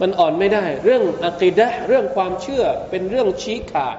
[0.00, 3.96] มันอ่อนไม่ได้ เรื่องอะกิดะเรื่องความเชื่อเป็นเรื่องชี้ขาด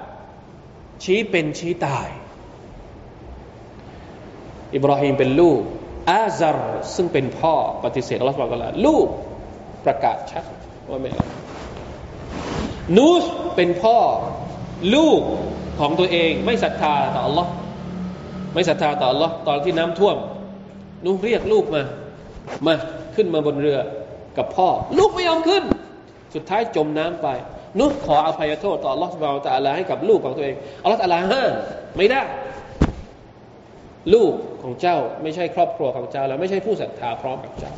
[1.04, 2.08] ชี้เป็นชี้ตาย
[4.76, 5.62] อิบราฮิมเป็นลูก
[6.12, 9.08] อาซาร์ซึ่งเป็นพ่อปฏิเสธอัลลอฮฺสุบไบร์ตาลาลูก
[9.86, 10.44] ประกาศชัด
[10.90, 11.26] ว่าไม่เอา
[12.98, 13.24] นูส
[13.56, 13.98] เป็นพ่อ
[14.96, 15.22] ลูก
[15.80, 17.48] ของตัวเอง ไม่ศรัทธาต่อ Allah
[18.54, 20.18] ไม่ศรัทธาต่อ Allah ตอนที่น้ำท่วม
[21.06, 21.84] นูเรียกลูกมา
[22.66, 22.74] มา
[23.16, 23.80] ขึ้นมาบนเรือ
[24.38, 25.64] กับพ่อ ลูกไม่ยอมขึ้น
[26.36, 27.28] สุดท้ายจมน้ำไป
[27.80, 31.52] นุขออภัยโทษต่อ Allah สุบ ا าตะอัลาให้กับลูกของตัวเองอัลลอฮฺตะลาห้าม
[31.98, 32.22] ไม่ได้
[34.14, 37.74] ลูกของเจ้าไม่ใช่ครอบครัวของเจ้า แล้วไม่ใช่ผู้ศรัทธาพร้อมกับเจ้า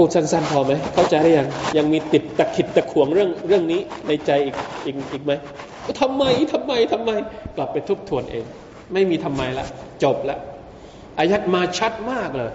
[0.00, 4.56] พูดสั้นๆพอไหมเข้าใจหรือยังยังมีติดตะขิดตะขวงเรื่องเรื่องนี้ในใจอีก
[4.86, 5.32] อีกอีกไหม
[6.00, 7.10] ทำไมทำไมทำไม
[7.56, 8.44] กลับไปทบทวนเอง
[8.92, 9.66] ไม่มีทำไมละ
[10.02, 10.38] จบละ
[11.18, 12.50] อายัดมาชัดมากเลย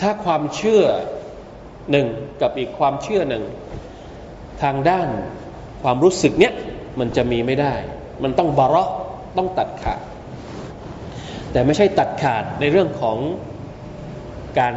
[0.00, 0.82] ถ้าความเชื่อ
[1.90, 2.06] หนึ่ง
[2.42, 3.44] กับอีกความเชื่อหนึ่ง
[4.62, 5.08] ทางด้าน
[5.82, 6.54] ความรู้สึกเนี้ย
[6.98, 7.74] มันจะมีไม่ได้
[8.22, 8.88] มันต้องบาระ
[9.36, 10.00] ต้องตัดขาด
[11.52, 13.18] แต่ไม่ใช่ตัดขาดในเรื่องของ
[14.58, 14.72] การ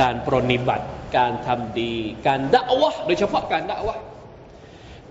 [0.00, 1.94] การปรนิบัติ การทำดี
[2.26, 3.96] การด่าวะโดยเฉพาะการด่าวะ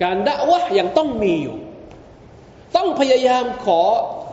[0.04, 1.58] การด่าวะยังต้องมีอยู่
[2.76, 3.82] ต้องพยายามขอ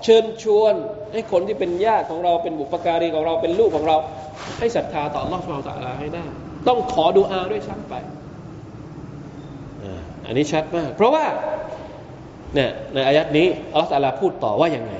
[0.04, 0.74] เชิญชวน
[1.12, 3.96] ให้คนที่เป็นญาติของเราเป็นบุปการีของเราเป็นลูกของเรา
[4.58, 6.24] ให้ศรัทธาต่อลอสมาตะลาให้ได้
[6.68, 7.94] ต้องขอดูอาด้วยซ้ำไป
[10.26, 11.24] อันนี้ชัดมาก เพราะว่า
[12.54, 14.94] เนี่ยในอายัดนี้อัลลอฮฺตะลาพูดต่อว่ายังไง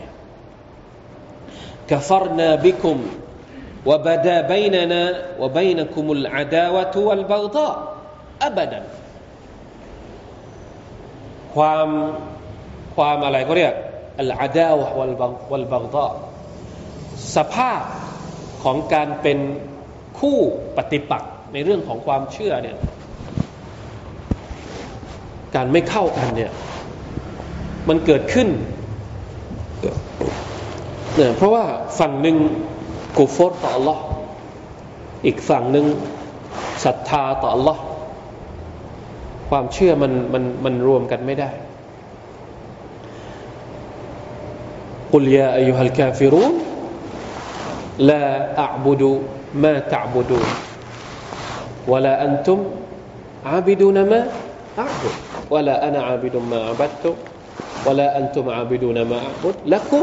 [1.90, 2.98] กฟรนาบิคุม
[3.85, 5.03] وبدا بيننا
[5.41, 7.75] وبينكم العداوة والبغضاء
[8.41, 8.81] أبدا
[11.55, 11.89] ความ
[12.95, 13.73] ความอะไรก็เรียก
[14.19, 15.13] อัลอาดาวะวัล
[15.51, 16.07] วัลบักดา
[17.35, 17.81] สภาพ
[18.63, 19.39] ของการเป็น
[20.19, 20.37] คู่
[20.77, 22.77] ปฏิปักษ์ในเรื่องของความเชื่อเนี่ย
[25.55, 26.51] การไม่เข้ากันเนี่ย
[27.89, 28.47] มันเกิดขึ้น
[31.15, 31.63] เนี่ยเพราะว่า
[31.99, 32.37] ฝั่งหนึ่ง
[33.18, 33.98] กุฟรต่อ Allah
[35.26, 35.86] อีกฝั่งหนึ่ง
[36.84, 37.78] ศรัทธาต่อ Allah
[39.48, 41.50] ความเชื่อมันมันมันรวมกันไม่ได้
[45.12, 46.52] กุลยาอายุฮัลกาฟิรูน
[48.10, 48.22] ลา
[48.64, 49.12] อับุดู
[49.62, 50.38] มาตับดู
[51.92, 52.58] วลาอันตุม
[53.50, 54.20] อาบิดูนมา
[54.80, 55.14] อาบุด
[55.54, 57.10] วลาอันอาบิดุมาอาบัดตุ
[57.86, 60.00] วลาอันตุมอาบิดูนมาอาบุดละคุ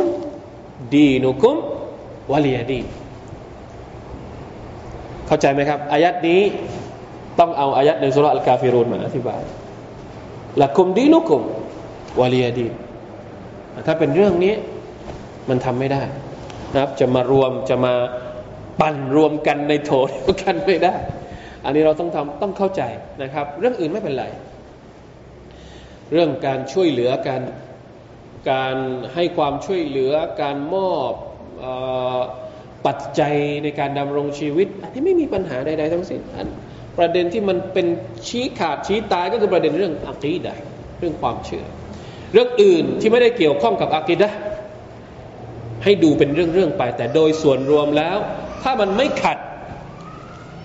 [2.32, 2.80] วะลียดี
[5.28, 6.42] เข้าใจไหมครับ อายัดนี้
[7.40, 9.42] ต้องเอาอายัดในสุรอัลกาฟิรุนมาอธิบาย
[10.62, 11.44] ละคุมดีนุคุม
[12.22, 12.68] วะลียดี
[13.88, 14.54] ถ้าเป็นเรื่องนี้
[15.50, 16.04] มันทำไม่ได้
[16.74, 17.94] นะครับ จะมารวมจะมา
[18.80, 20.10] ปั่นรวมกันในโถด
[20.42, 20.96] กันไม่ได้
[21.66, 22.82] อันนี้เราต้องทำต้องเข้าใจ
[23.24, 24.26] นะครับ เรื่องอื่นไม่เป็นไร
[26.12, 27.42] เรื่องการช่วยเหลือการ
[28.52, 28.76] การ
[29.13, 31.13] ให้ความช่วยเหลือ การมอบ
[32.86, 36.48] ปัจจัยในการดำรงชีวิต อันนี้ไม่มีปัญหาใดๆทั้งสิ้นอัน
[36.98, 37.88] ประเด็นที่มันเป็น
[38.28, 40.54] ชี้ขาดชี้ตายก็คือประเด็นเรื่องอักีดะ
[41.00, 41.65] เรื่องความเชื่อ
[42.34, 44.30] เรื่องอื่นที่ไม่ได้เกี่ยวข้องกับอักีดะ
[45.84, 48.17] ให้ดูเป็นเรื่องๆไป แต่โดยส่วนรวมแล้ว
[48.63, 49.38] ถ้ามันไม่ขัด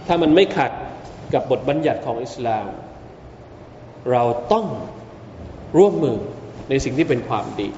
[0.07, 0.73] ถ้ามันไม่ขัด
[1.35, 2.67] กับบทบัญญัติของอิสลาม
[4.11, 4.67] เราต้อง
[5.79, 6.19] ร่วมมือ
[6.69, 7.69] ในสิ่งที่เป็นความดี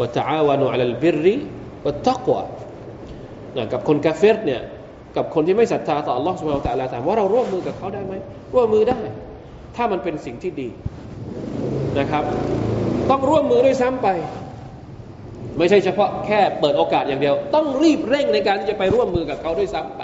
[0.00, 1.36] วะตะอาวานุอัลลบิริ
[1.85, 2.43] วะตักวะ
[3.73, 4.61] กับคนกาเฟรเนี่ย
[5.17, 8.13] กับคนที่ไม่ศรัทธาต่อ Allah سبحانه และ تعالى ถามว่าเราร่วมมือกับเขาได้ไหม
[8.53, 8.99] ร่วมมือได้
[9.75, 10.69] ถ้ามันเป็นสิ่งที่ดี
[11.99, 12.23] นะครับ
[13.09, 14.07] ต้องร่วมมือด้วยซ้ำไป
[15.57, 20.01] ไม่ใช่เฉพาะแค่เปิดโอกาสอย่างเดียว ต้องรีบเร่งในการที่จะไปร่วมมือกับเขาด้วยซ้ำไป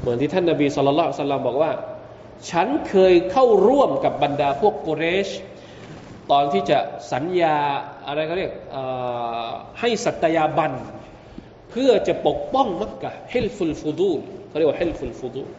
[0.00, 1.72] เหมือนที่ท่านนาบีสุลต่านสัลลัมบอกว่า
[2.50, 5.28] ฉันเคยเข้าร่วมกับบรรดาพวกกุเรช
[6.30, 6.78] ตอนที่จะ
[7.12, 7.56] สัญญา
[8.06, 8.52] อะไรเขาเรียก
[9.79, 10.73] ให้สัตยาบัน
[11.69, 15.49] เพื่อจะปกป้องมักกะฮิลฟุลฟูดูลเขาเรียกว่าฮิลฟุลฟูดูล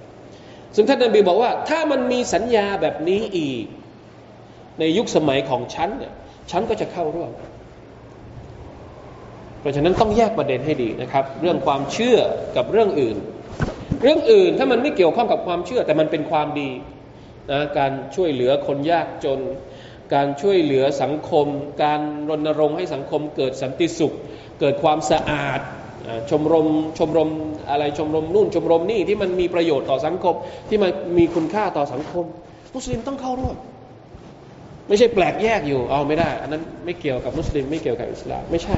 [0.74, 3.64] ซึ่งท่านนบีบอกว่า ถ้ามันมีสัญญาแบบนี้อีก
[4.78, 6.12] ในยุคสมัยของฉันเนี่ย
[6.50, 7.30] ฉันก็จะเข้าร่วม
[9.60, 12.18] เพราะฉะนั้นต้องแยกประเด็นให้ดีนะครับ เรื่องความเชื่อ
[12.56, 13.16] กับเรื่องอื่น
[14.02, 16.70] เรื่องอื่นถ้ามันไม่เกี่ยวข้องกับความเชื่อ แต่มันเป็นความดี
[17.52, 19.38] นะการช่วยเหลือคนยากจน
[20.14, 21.46] การช่วยเหลือสังคม
[21.82, 24.12] การรณรงค์ให้สังคมเกิดสันติสุข
[24.60, 25.60] เกิดความสะอาด
[26.30, 26.68] ชมรม
[26.98, 27.30] ชมรม
[27.70, 30.34] อะไรชมรมนู่นชมรมนี่ที่มันมีประโยชน์ต่อสังคม
[30.68, 32.24] ที่มันมีคุณค่าต่อสังคม
[32.74, 33.56] มุสลิมต้องเข้าร่วม
[34.88, 38.76] ไม่ใช่แปลกแยกอยู่เอาไม่ได้ อันนั้นไม่เกี่ยวกับมุสลิม ไม่เกี่ยวกับอิสลามไม่ใช่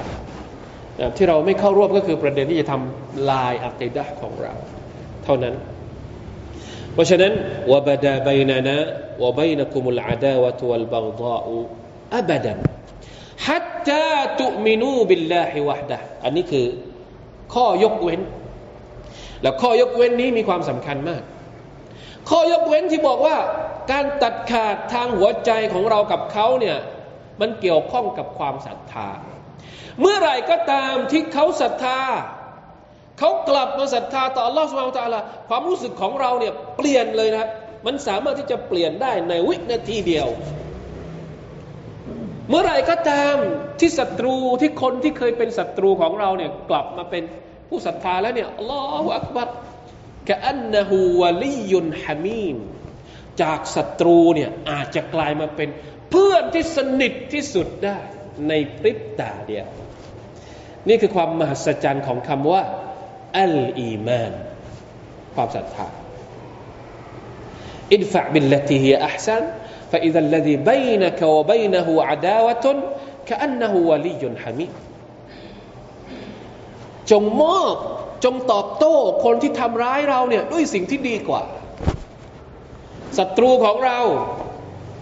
[1.17, 4.53] ที่เราไม่เข้าร่วมก็คือประเด็นที่จะทำลายอัคดะของเรา
[5.25, 5.55] เท่านั้น
[6.93, 7.33] เพราะฉะนั้น
[7.73, 8.77] วบดาบยนานะ
[9.23, 11.57] วบยนกุมุลอาดาวะตุวัลบักดาอู
[12.17, 12.59] อับดัน
[13.47, 16.67] ฮัตตาตุมินูบิลลาฮิวะดะอันนี้คือ
[17.55, 18.21] ข้อยกเว้น
[19.43, 21.23] แล้วข้อยกเว้นนี้มีความสำคัญมาก
[22.31, 23.37] ข้อยกเว้นที่บอกว่า
[23.93, 26.79] การตัดขาดทางหัวใจของเรากับเขาเนี่ย
[27.41, 29.09] มันเกี่ยวข้องกับความศรัทธา
[30.01, 32.01] เมื่อไหร่ก็ตามที่เขาศรัทธา
[33.22, 37.46] เขากลับมาศรัทธาต่อ Allah س ب ح ا ن และ تعالى ความรู้สึกของเราเนี่ยเปลี่ยนเลยนะ
[37.86, 40.28] มันสามารถที่จะเปลี่ยนได้ในวินาทีเดียว
[42.50, 43.36] เมื่อไหร่ก็ตาม
[43.80, 47.24] ที่ศัตรูที่คนที่เคยเป็นศัตรูของเราเนี่ยกลับมาเป็น
[47.70, 49.50] ผู้ศรัทธาแล้วเนี่ยอัลลอฮฺอักบัร
[50.30, 52.58] กะอันนหูวะลียุนฮามีม
[53.42, 55.70] จากศัตรูเนี่ยอาจจะกลายมาเป็น
[56.12, 57.98] เพื่อนที่สนิทที่สุดได้
[58.48, 59.68] ในพริบตาเดียว
[60.88, 62.64] นี่คือความมหัศจรรย์ของคำว่า
[63.40, 64.34] อัลอีมาน
[65.36, 65.88] ความศรัทธา
[67.94, 69.44] อินฟะบิลลติฮิอัพซัน
[69.92, 72.66] فإذا الذي بينك وبينه عداوة
[73.30, 74.72] كأنه ولي حميم
[77.12, 77.76] จงมอบ
[78.24, 81.42] จงตอบโต้คนที่ทำร้ายเราเนี่ยด้วยสิ่งที่ดีกว่า
[83.18, 84.00] ศัตรูของเรา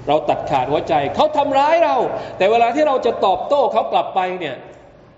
[0.07, 1.95] เราตัดขาดหัวใจ เขาทำร้ายเรา
[2.37, 4.55] แต่เวลาที่เราจะตอบโต้เขากลับไปเนี่ย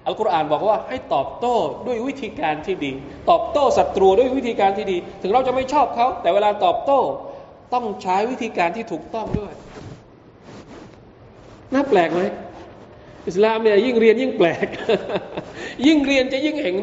[0.06, 1.54] อัลกุรอานบอกว่าให้ตอบโต้
[1.86, 2.92] ด้วยวิธีการที่ดี
[3.30, 7.00] ตอบโต้ศัตรูด้วยวิธีการที่ดี ถึงเราจะไม่ชอบเขา แต่เวลาตอบโต้
[7.72, 9.52] ต้องใช้วิธีการที่ถูกต้องด้วย
[11.74, 12.20] น่าแปลกไหม
[13.28, 14.66] อิสลามเนี่ยยิ่งเรียนยิ่งแปลก
[15.86, 16.76] ยิ่งเรียนจะยิ่งเห็น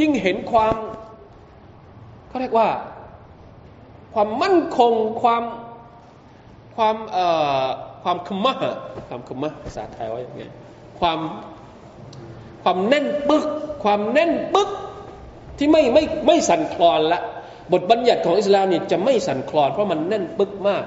[0.00, 0.76] ยิ่งเห็นความ
[2.28, 2.68] เขาเรียกว่า
[4.14, 4.92] ความมั่นคง
[5.22, 5.42] ความ
[6.76, 7.26] ความเอ่
[7.62, 7.64] อ
[8.02, 8.54] ความคมะ
[9.08, 10.42] ความคมะภาษาไทยว่าอย่างไง
[11.00, 11.18] ความ
[12.64, 13.46] ความแน่นปึก
[13.84, 14.68] ความแน่นปึก
[15.58, 17.20] ที่ไม่ไม่ไม่สั่นคลอนละ
[17.72, 20.82] บทบัญญัติของอิสลามเนี่ยจะไม่สั่นคลอนเพราะมันแน่นปึกมาก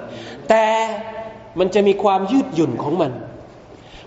[0.49, 0.65] แต่
[1.59, 3.11] มันจะมีความยืดหยุ่นของมัน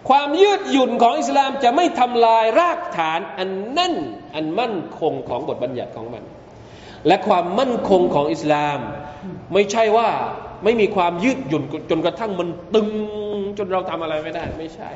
[0.09, 3.95] ความยืดหยุ่นของอิสลามจะไม่ทำลายรากฐานอันแน่น
[4.35, 6.23] อันมั่นคงของบทบัญญัติของมัน
[7.07, 8.79] และความมั่นคงของอิสลาม
[9.55, 10.09] ไม่ใช่ว่า
[10.65, 12.89] ไม่มีความยืดหยุ่นจนกระทั่งมันตึง
[13.59, 14.91] จนเราทำอะไรไม่ได้ไม่ใช่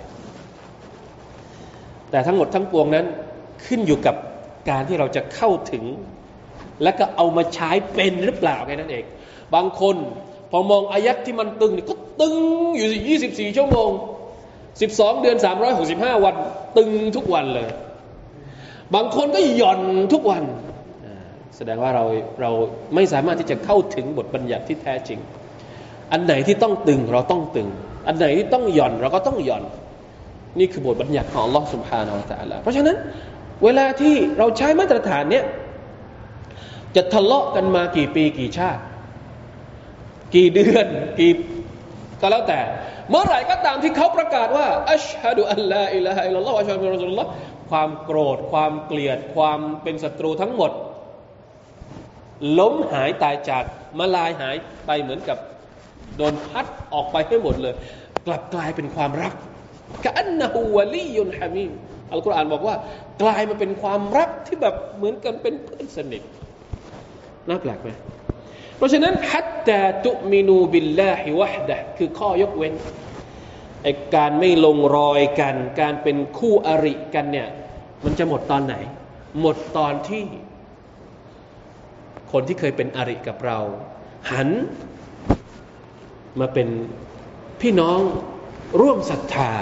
[2.15, 3.07] แต่ทั้งหมดทั้งปวงนั้น
[3.67, 4.17] ขึ้นอยู่กับ
[4.71, 5.85] การที่เราจะเข้าถึง
[6.83, 9.05] และก็เอามาใช้เป็นหรือเปล่าแค่นั้นเอง
[9.55, 9.97] บางคน
[10.51, 12.37] พอมองอายัดที่มันตึงก็ตึง
[12.77, 13.91] อยู่ 24 ชั่วโมง
[14.57, 15.37] 12 เดือน
[15.81, 16.35] 365 วัน
[16.79, 17.69] ตึงทุกวันเลย
[18.95, 19.81] บางคนก็หย่อน
[20.13, 20.45] ทุกวัน
[21.57, 22.05] แสดงว่าเรา
[22.41, 22.51] เรา
[22.95, 25.19] ไม่สามารถที่จะเข้าถึงบทบัญญัติที่แท้จริง
[26.13, 27.69] อันไหนที่ต้องตึงเราต้องตึง
[28.07, 29.65] อันไหนที่ต้องหย่อนเราก็ต้องหย่อน
[30.60, 32.98] นี่คือบทบัญญัติของ Allah سبحانه และ تعالى เพราะฉะนั้น
[33.64, 35.46] เวลาที่เราใช้มาตรฐานเนี้ย
[36.96, 38.82] จะทะเลาะกันมากี่ปีกี่ชาติ
[40.36, 40.88] กี่เดือน
[41.20, 41.32] กี่
[42.22, 42.60] ก็แล้วแต่
[43.10, 47.30] เมื่อไหร่ก็ตามที่เขาประกาศว่าอัชฮะดุอัลลอฮ์อิลาฮะอิลลัลลอฮ์อัชฮะดุอัลลอฮ์
[47.70, 50.72] ความโกรธ ความเกลียด ความเป็นศัตรูทั้งหมด
[52.60, 53.64] ล้มหายตายจาก
[54.00, 54.56] มาลายหาย
[54.86, 55.38] ไปเหมือนกับ
[56.18, 57.74] โดนพัดออกไปให้หมดเลย
[58.28, 59.34] กลับกลายเป็นความรัก
[60.05, 61.73] กะอันนะฮูวลียุนฮามีม
[62.13, 62.77] อัลกุรอานบอกว่า
[63.23, 66.23] กลายมาเป็นความรักที่แบบเหมือนกันเป็นเพื่อนสนิท
[67.49, 67.89] น่าแปลกไหม
[68.77, 72.75] เพราะฉะนั้นฮัตตาตุมินูบิลลาฮิวะฮดะคือข้อยกเว้น
[73.83, 77.49] ไอการไม่ลงรอยกัน การเป็นคู่อริกันเนี่ย
[78.05, 78.75] มันจะหมดตอนไหน
[79.41, 80.25] หมดตอนที่
[82.33, 83.59] คนที่เคยเป็นอริกับเรา
[84.33, 84.49] หัน
[86.41, 86.69] มาเป็น
[87.61, 88.01] พี่น้อง
[88.81, 89.53] ร่วมศรัทธา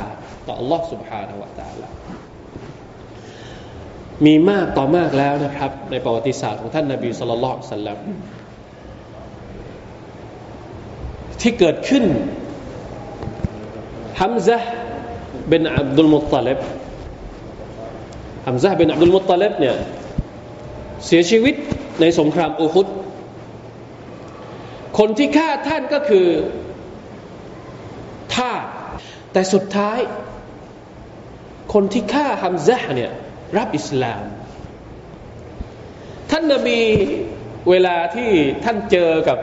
[0.47, 1.89] ต่อ Allah سبحانه และ تعالى
[4.25, 7.99] มีมากต่อมากแล้วนะครับ ในประวัติศาสตร์ของท่านนาบีสุลต่านสัลลัม
[11.41, 12.03] ที่เกิดขึ้น
[14.19, 14.57] ฮัมซะ
[15.49, 16.59] เป็นอับดุลมุตตาลิบ
[18.47, 19.75] ฮัมซะเป็นอับดุลมุตตาลิบเนี่ย
[21.05, 21.55] เสียชีวิต
[22.01, 22.87] ในสงครามอุฮุด
[24.97, 26.27] คนที่ฆ่าท่านก็คือ
[28.35, 28.61] ทาส
[29.31, 29.99] แต่สุดท้าย
[31.72, 33.12] คนที่ฆ่าฮัมซะเนี่ย
[33.58, 34.22] รับอิสลาม
[36.30, 36.80] ท่านนบี
[37.70, 38.30] เวลาที่
[38.64, 39.38] ท่านเจอกับ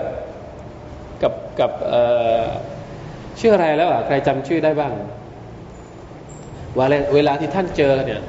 [1.23, 1.71] กับกับ
[3.39, 4.93] ชื่ออะไรแล้วอะใครจำชื่อได้บ้าง
[6.77, 6.81] ว
[7.15, 8.21] เวลาที่ท่านเจอเนี่ย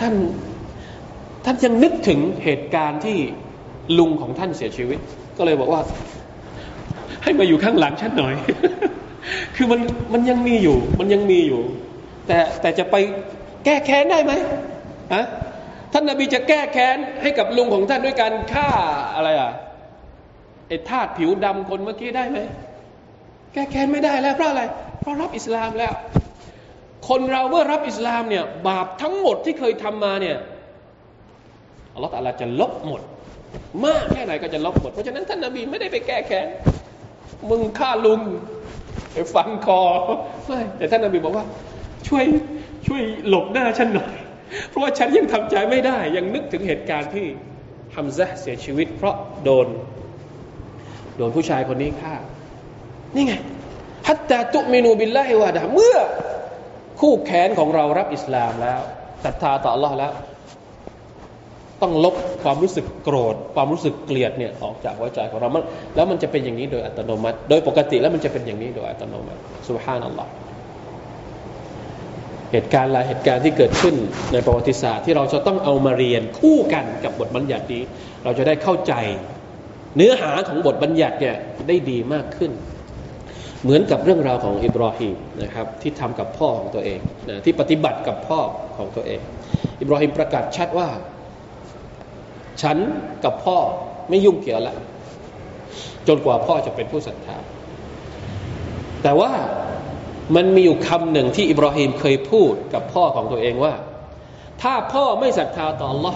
[0.00, 0.14] ท่าน
[1.44, 3.18] ท่านยังนึกถึงเหตุการณ์ที่
[3.98, 4.98] ลุงของท่านเสียชีวิต
[5.38, 5.80] ก็เลยบอกว่า
[7.22, 8.34] ให้มาอยู่ข้างหลังฉันหน่อย
[9.56, 9.80] คือมัน
[10.12, 11.60] มันยังมีอยู่ มันยังมีอยู่
[12.32, 12.96] แต่แต่จะไป
[13.64, 14.32] แก้แค้นได้ไหม
[15.14, 15.24] ฮะ
[15.92, 18.70] ท่านนาบีจะแก้แค้นให้กับลุงของท่านด้วยการฆ่า
[19.14, 19.52] อะไรอะ
[20.68, 22.38] ไอ้ทาสผิวดำคนเมื่อกี้ได้ไหม
[23.52, 24.62] แก้แค้นไม่ได้แล้วเพราะอะไร
[25.00, 25.92] เพราะรับอิสลามแล้ว
[27.08, 30.36] คนเราเมื่อรับอิสลามเนี่ยบาปทั้งหมดที่เคยทำมาเนี่ย
[31.94, 33.00] อัลลอฮฺตาลาจะลบหมด
[33.86, 36.46] มากแค่ไหนก็จะลบหมด เพราะฉะนั้นท่านนาบีไม่ได้ไปแก้แค้น
[37.50, 38.20] มึงฆ่าลุง
[39.12, 39.80] ไปฟันคอ
[40.46, 41.44] ไม่แต่ท่านนาบีบอกว่า
[42.08, 42.24] ช่วย
[42.86, 44.12] ช่วยหลบหน้าฉันหน่อย
[44.68, 47.26] เพราะว่าฉันยังทำใจไม่ได้ ยังนึกถึงเหตุการณ์ที่
[47.96, 49.66] ฮัมซะเสียชีวิต เพราะโดน
[51.16, 52.14] โดนผู้ชายคนนี้ฆ่า
[53.16, 53.34] นี่ไง
[54.08, 55.96] ฮัตตาตุมินูบิลลาฮิวะดะเมื่อ
[57.00, 58.80] คู่แขนของเรารับอิสลามแล้ว
[59.24, 60.12] ศรัทธาต่อ Allah แล้ว
[61.82, 65.48] ต้องลบความรู้สึกโกรธ ความรู้สึกเกลียดเนี่ยออกจากหัวใจของเรา
[65.94, 70.30] แล้วมันจะเป็นอย่างนี้โดยอัตโนมัติ โดยปกติแล้วมันจะเป็นอย่างนี้โดยอัตโนมัติสุบฮานัลลอฮ์
[72.52, 73.94] เหตุการณ์หลายเหตุการณ์ที่เกิดขึ้น
[74.32, 77.82] ในประวัติศาสตร์ที่เราจะต้องเอามาเรียนคู่กันกับบทบัญญัตินี้
[78.24, 78.94] เราจะได้เข้าใจ
[79.96, 81.36] เนื้อหาของบทบัญญัติเนี่ย
[81.68, 82.52] ได้ดีมากขึ้น
[83.62, 88.40] เหมือนกับเรื่องราวของอิบราฮิมนะครับที่ทำกับพ่อของตัวเองนะที่ปฏิบัติกับพ่อ
[88.76, 89.20] ของตัวเอง
[89.80, 90.88] อิบราฮิมประกาศชัดว่า
[92.62, 92.76] ฉัน
[93.24, 93.58] กับพ่อ
[94.08, 94.78] ไม่ยุ่งเกี่ยวแล้ว
[96.08, 97.36] จนกว่าพ่อจะเป็นผู้ศรัทธา
[99.02, 99.30] แต่ว่า
[100.36, 103.74] มันมีอยู่คำหนึ่งที่อิบราฮิมเคยพูดกับพ่อของตัวเองว่า
[104.62, 106.14] ถ้าพ่อไม่ศรัทธาต่อ Allah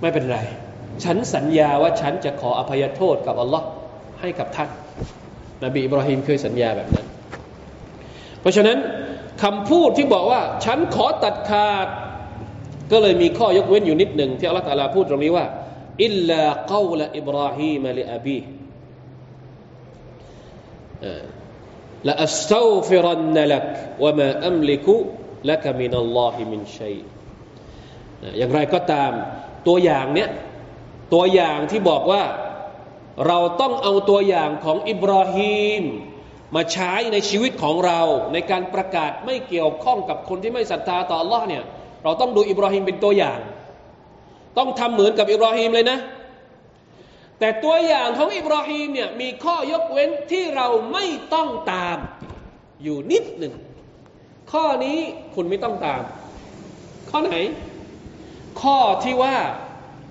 [0.00, 0.38] ไม่เป็นไร
[1.04, 3.62] ฉันสัญญาว่าฉันจะขออภัยโทษกับ Allah
[4.20, 4.70] ให้กับท่าน
[5.64, 7.06] นบีอิบราฮิมเคยสัญญาแบบนั้น
[8.40, 8.78] เพราะฉะนั้น
[9.42, 11.86] คำพูดที่บอกว่า ฉันขอตัดขาด
[12.92, 15.46] ก็เลยมีข้อยกเว้นอยู่นิดหนึ่งที่อัลลอฮฺตาลาพูดตรงนี้ว่า
[16.04, 18.38] إلا قول إبراهيم لأبيه
[22.08, 23.64] لأستغفرن لك
[24.04, 26.96] وما أملك لك من الله من شيء
[28.38, 29.12] อย่างไรก็ตาม
[29.66, 30.30] ตัวอย่างเนี้ย
[31.14, 32.22] ตัวอย่างที่บอกว่า
[33.26, 35.82] เราต้องเอาตัวอย่างของอิบราฮิม
[36.56, 38.00] มาใช้ในชีวิตของเรา
[38.32, 41.62] ในการประกาศไม่เกี่ยวข้องกับคนที่ไม่ศรัทธาต่อ Allah เนี่ย
[42.04, 43.38] เราต้องดูอิบราฮิมเป็นตัวอย่าง
[44.58, 45.98] ต้องทำเหมือนกับอิบราฮิมเลยนะ
[47.38, 51.98] แต่ตัวอย่างของอิบราฮิมเนี่ยมีข้อยกเว้นที่เราไม่ต้องตาม
[52.82, 53.54] อยู่นิดหนึ่ง
[54.52, 54.98] ข้อนี้
[55.34, 56.02] คุณไม่ต้องตาม
[57.10, 57.34] ข้อไหน
[58.62, 59.36] ข้อที่ว่า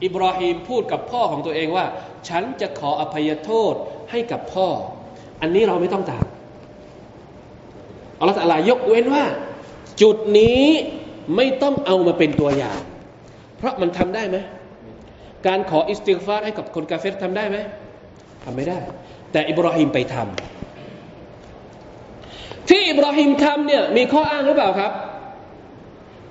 [0.03, 1.85] อิบราฮิมพูดกับพ่อของตัวเองว่า
[2.29, 3.73] ฉันจะขออภัยโทษ
[4.11, 4.67] ให้กับพ่อ
[5.41, 6.25] อันนี้เราไม่ต้องตาม
[8.19, 9.25] อัลลอฮฺตะลายกเว้นว่า
[10.01, 10.63] จุดนี้
[11.35, 12.79] ไม่ต้องเอามาเป็นตัวอย่าง
[13.57, 14.37] เพราะมันทำได้ไหม
[15.47, 17.57] การขออิสติกฟารให้กับคนกาเฟรทำได้ไหม
[18.43, 18.79] ทำไม่ได้
[19.31, 24.91] แต่อิบราฮิมไปทำที่อิบราฮิมทำเนี่ยมีข้ออ้างหรือเปล่าครับ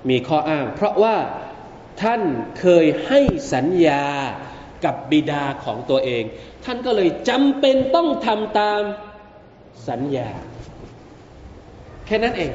[0.09, 1.15] มีข้ออ้าง เพราะว่า
[2.01, 2.21] ท่าน
[2.59, 3.19] เคยให้
[3.53, 4.03] สัญญา
[4.85, 6.23] กับบิดาของตัวเอง
[6.65, 8.81] ท่านก็เลยจำเป็นต้องทำตาม
[9.89, 10.29] สัญญา
[12.05, 12.51] แค่นั้นเอง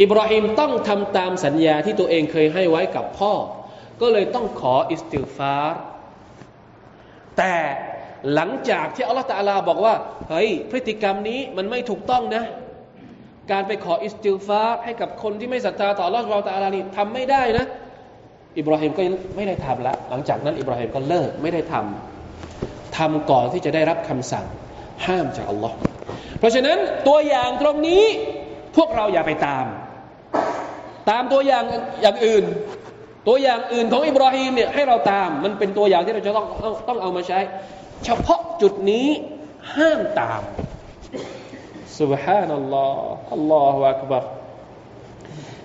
[0.00, 3.32] อิบราฮิมต้องทำตามสัญญาที่ตัวเองเคยให้ไว้กับพ่อ
[4.00, 5.80] ก็เลยต้องขออิสติฟาร์
[7.38, 7.54] แต่
[8.34, 9.94] หลังจากที่อัลลอฮฺตาลาบอกว่า
[10.30, 12.44] เฮ้ยพฤติกรรมนี้มันไม่ถูกต้องนะ
[13.52, 17.66] การไปขออิสติฟาร์ให้กับคนที่ไม่ศรัทธาต่ออัลลอฮฺตาลานี่ทำไม่ได้นะ
[18.58, 19.02] อิบราฮิมก็
[19.36, 24.46] ไม่ได้ทำละหลังจากนั้นอิบราฮิมก็เลิกไม่ได้ทำทำก่อนที่จะได้รับคำสั่ง
[25.06, 25.76] ห้ามจากอัลลอฮ์
[26.38, 26.78] เพราะฉะนั้น
[27.08, 28.04] ตัวอย่างตรงนี้
[28.76, 29.64] พวกเราอย่าไปตาม
[31.10, 31.64] ตามตัวอย่าง
[32.02, 32.44] อย่างอื่น
[33.27, 36.45] ตัวอย่างอื่นของอิบราฮิมเนี่ยให้เราตามมันเป็นตัวอย่างที่เราจะต้อง
[36.89, 37.39] ต้องเอามาใช้
[38.05, 39.07] เฉพาะจุดนี้
[39.75, 40.41] ห้ามตาม
[41.99, 44.23] سبحان อัลลอฮ์อัลลอฮฺอักบัร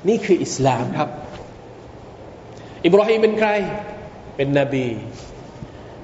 [0.08, 1.08] นี่คืออิสลามครับ
[2.86, 3.50] อิบราฮิมเป็นใคร
[4.36, 4.88] เป็นนบี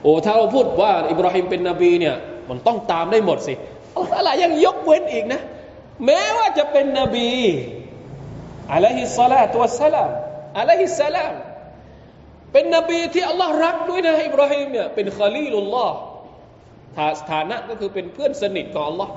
[0.03, 2.17] โอ้ ถ้าเราพูดว่าอิบราฮิมเป็นนบีเนี่ย
[2.49, 3.55] มันต้องตามได้หมดสิ
[4.17, 5.41] อะไรยังยกเว้นอีกนะ
[6.07, 7.29] แม้ว่าจะเป็นนบี
[8.73, 10.11] อะลัยฮิสซาลาตุวสลาม
[10.60, 11.34] อะลัยฮิสซาลาม
[12.52, 15.96] เป็นนบีที่อัลลอฮ์รักด้วยนะอิบราฮิมเนี่ยเป็นخليل الله
[17.32, 19.12] ฐานะก็คือเป็นเพื่อนสนิทของอัลลอฮ์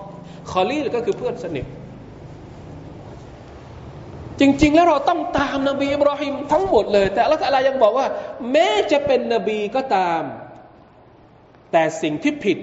[0.52, 1.66] خليلก็คือเพื่อนสนิท
[4.40, 8.06] จริง ๆ แล้วเราต้องตามนบีอิบราฮิมทั้งหมดเลย แต่อัลลอฮ์ตาลายังบอกว่า
[8.52, 10.22] แม้จะเป็นนบีก็ตาม
[11.72, 12.58] แต่สิ่งที่ผิด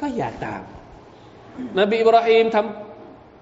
[0.00, 0.62] ก็อย่าตาม
[1.78, 2.56] นบีอิบราฮิมท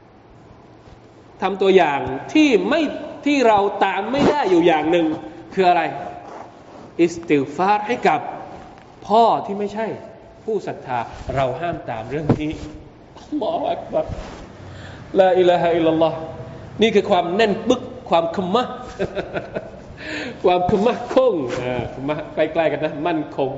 [0.05, 2.01] ำทำตัวอย่าง
[2.32, 2.80] ที่ไม่
[3.25, 5.07] ที่เราตามไม่ได้อยู่อย่างหนึ่ง
[5.55, 5.83] คืออะไร
[7.03, 8.20] อิสติฟาร์ให้กับ
[9.07, 9.87] พ่อที่ไม่ใช่
[10.45, 10.99] ผู้ศรัทธา
[11.35, 12.51] เราห้ามตามเรื่องนี้
[13.18, 14.07] อัลลอฮฺอักบัร
[15.18, 16.18] ลาอิลาฮะอิลลัลลอฮ์
[16.83, 18.64] นี่คือความแน่นปึกความคมะ
[20.45, 21.35] ความคมะคง
[21.95, 23.51] คมะใกล้ๆกันนะ มั่นคง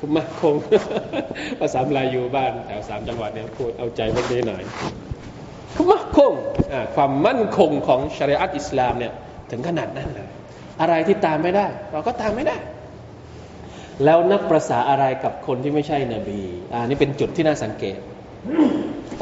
[0.00, 0.54] คมะคง
[1.60, 4.62] ภาษาลายอยู่บ้านแถวสามจังหวัดเนี่ยพูดเอาใจพวกนี้หน่อย
[5.90, 6.32] มั่นคง
[6.94, 9.12] ความมั่นคงของชริอัตอิสลามเนี่ย
[9.50, 10.28] ถึงขนาดนั้นเลย
[10.80, 12.56] อะไรที่ตามไม่ได้ เราก็ตามไม่ได้
[14.04, 16.40] แล้วนักประษาอะไรกับคนที่ไม่ใช่นบี
[16.72, 17.98] อันนี้เป็นจุดที่น่าสังเกต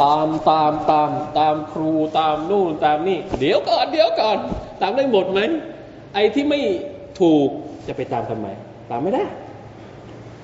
[0.03, 4.39] ตามตามตามตามครูตามนู่นตามนี่ เดี๋ยวก่อนเดี๋ยวก่อน
[4.83, 5.41] ตามได้หมดไหม
[6.15, 6.61] ไอ้ที่ไม่
[7.21, 7.49] ถูก
[7.87, 8.47] จะไปตามทำไม
[8.91, 9.25] ตามไม่ได้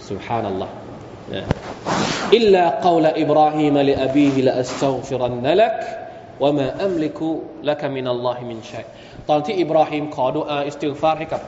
[0.08, 5.78] سبحان الله إلا قول إبراهيم لأبيه لأستغفرن لك
[6.42, 8.50] وما أملك لك من الله
[9.28, 11.40] ตอนที่อิบราฮิมขอดุอาاستغفارให้กับ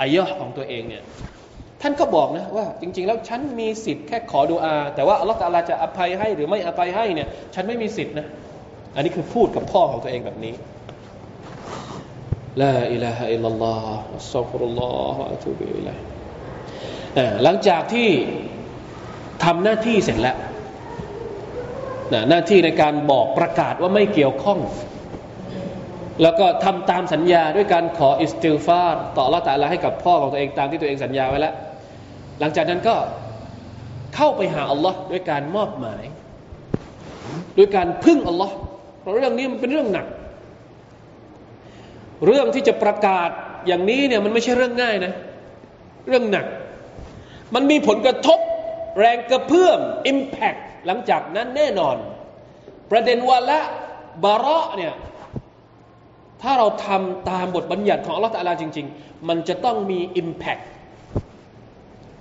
[0.00, 1.02] อายะของตัวเองเนี่ย
[1.82, 8.26] ท่านก็บอกนะว่าจริง ๆ แล้วฉันมีสิทธิ์แค่ขอดุอา แต่ว่าอัลลอฮฺตาลาจะอภัยให้หรือไม่อภัยให้เนี่ยฉันไม่มีสิทธิ์นะ
[8.94, 10.54] อันนี้คือพูดกับพ่อของตัวเองแบบนี้
[12.62, 15.98] لا إله إلا الله أستغفر الله وأتوب إليه
[17.44, 18.08] หลังจากที่
[19.44, 20.36] ทำหน้าที่เสร็จแล้ว
[22.30, 24.58] หน้าที่ในการบอกประกาศว่าไม่เกี่ยวข้อง
[26.22, 31.54] แล้วก็ทำตามสัญญาด้วยการขอاستغفار ต่ออัลลอฮฺตาลาให้กับพ่อของตัวเองตามที่ตัวเองสัญญาไว้แล้ว
[32.40, 32.96] หลังจากนั้นก็
[34.14, 36.02] เข้าไปหาอัลลอฮ์ด้วยการมอบหมาย
[37.58, 38.54] ด้วยการพึ่งอัลลอฮ์
[39.00, 40.06] เพราะเรื่องนี้มันเป็นเรื่องหนัก
[42.26, 43.30] เรื่องที่จะประกาศ
[43.66, 45.12] อย่างนี้เนี่ยมันไม่ใช่เรื่องง่ายนะ
[46.08, 46.46] เรื่องหนัก
[47.54, 48.38] มันมีผลกระทบ
[48.98, 49.80] แรงกระเพื่อม
[50.12, 51.96] Impact หลังจากนั้นแน่นอน
[52.90, 53.60] ประเด็นวาละ
[54.24, 54.94] บาระเนี่ย
[56.42, 60.62] ถ้าเราทำตามบทบัญญัติของอัลลอฮฺตะลาจริง ๆ มันจะต้องมี Impact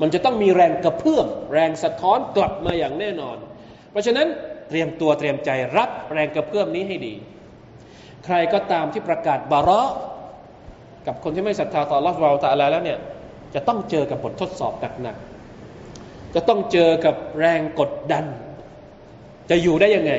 [0.01, 3.38] มันจะต้องมีแรงกระเพื่อม แรงสะท้อนกลับมาอย่างแน่นอน
[3.91, 4.28] เพราะฉะนั้น
[4.70, 7.13] เตรียมตัวเตรียมใจรับแรงกระเพื่อมนี้ให้ดี
[8.26, 9.82] ใครก็ตามที่ประกาศบาระ
[11.07, 12.99] กับคนที่ไม่ศรัทธาต่อรัเราตะลาแล้วเนี่ย
[13.53, 15.28] จะต้องเจอกับบททดสอบหนักๆ
[16.36, 18.25] จะต้องเจอกับแรงกดดัน
[19.49, 20.13] จะอยู่ได้ยังไง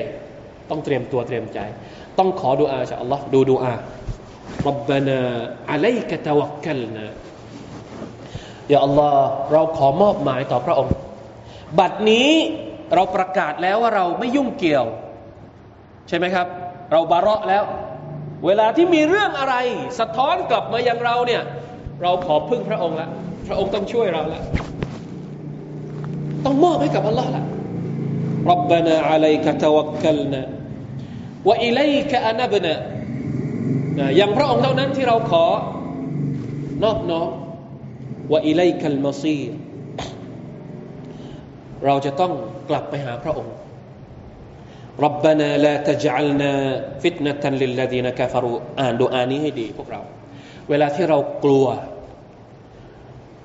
[0.71, 1.59] ต้องเตรียมตัวเตรียมใจ
[2.19, 3.75] ต้องขอดุอาจากอัลลอฮ์ดูดุอา
[4.67, 5.21] รับบานา
[5.71, 7.07] อะลัยกะตะวักกลนา
[8.69, 10.95] อย่าอัลลอฮ์เราขอมอบหมายต่อพระองค์
[11.79, 12.31] บัดนี้
[12.95, 14.87] เราประกาศแล้วว่าเราไม่ยุ่งเกี่ยว
[16.09, 16.47] ใช่ไหมครับ
[16.93, 17.65] เราบาระแล้ว
[18.47, 19.55] เวลาที่มีเรื่องอะไร
[19.99, 21.43] สะท้อนกลับมายังเราเนี่ย
[22.03, 23.09] เราขอพึ่งพระองค์ละ
[23.49, 24.41] พระองค์ต้องช่วยเราละ
[26.46, 27.44] ต้องมอบให้กับอัลลอฮ์ละ
[28.54, 30.42] ربنا عليك توكلنا
[31.48, 32.74] وإليك أنبنا
[34.18, 35.46] อย่างพระองค์เท่านั้นที่เราขอ
[36.84, 37.30] นอบน้อม
[38.32, 39.40] ว่าอิเลคัลมาซี
[41.86, 42.32] เราจะต้อง
[42.70, 43.56] กลับไปหาพระองค์
[45.06, 46.54] ربنا لا تجعلنا
[47.04, 50.02] فتنة للذين كفروا อ่านดูอานี้ให้ดีพวกเรา
[50.70, 51.66] เวลาที่เรากลัว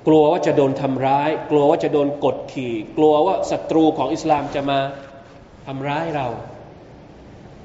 [0.07, 4.79] กลัวว่าจะโดนทำร้าย กลัวว่าจะโดนกดขี่ กลัวว่าศัตรูของอิสลามจะมา
[5.67, 6.27] ทำร้ายเรา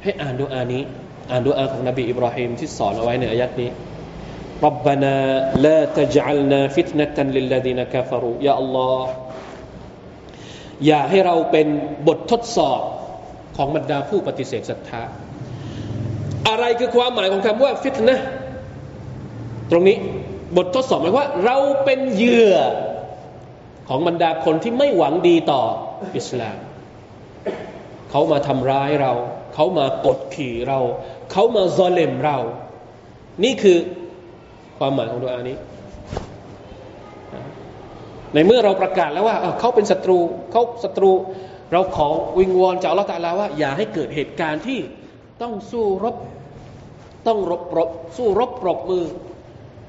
[0.02, 0.82] ให้อ่านดูอานี้
[1.30, 3.70] อ่านดูอาของนบีอิบราฮิมที่สอนเอาไว้ในอายัดนี้
[4.68, 5.14] ربنا
[5.66, 9.02] لا تجعلنا فتنة للذين كفروا يا الله
[10.86, 11.66] อย่าให้เราเป็น
[12.08, 12.80] บททดสอบ
[13.56, 15.02] ของบรรดาผู้ปฏิเสธศรัทธา
[16.48, 18.18] อะไรคือความหมายของคำว่าฟิตนะ
[19.70, 19.96] ตรงนี้
[20.57, 22.55] บททดสอบหมายว่า เราเป็นเหยื่อ
[23.89, 25.61] ของบรรดาคนที่ไม่หวังดีต่อ
[26.17, 26.57] อิสลาม
[28.09, 29.13] เขามาทำร้ายเรา
[29.53, 30.79] เขามากดขี่เรา
[31.31, 32.37] เขามาซอเลมเรา
[33.43, 33.77] นี่คือ
[34.77, 35.57] ความหมายของดุอานี้
[38.33, 40.17] ในเมื่อเราประกาศแล้วว่าเขาเป็นศัตรู
[40.51, 41.11] เขาศัตรู
[41.73, 42.07] เราขอ
[42.39, 44.79] วิงวอนจากอัลลอฮฺตาลาว่า อย่าให้เกิดเหตุการณ์ที่
[45.41, 46.15] ต้องสู้รบ
[47.27, 49.05] ต้องรบรบสู้รบปรบมือ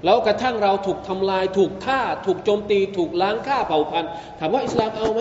[0.05, 5.21] แล้วกระทั่งเราถูกทำลาย ถูกฆ่า ถูกโจมตี ถูกล้างฆ่าเผ่าพันธุ์ถามว่าอิสลามเอาไหม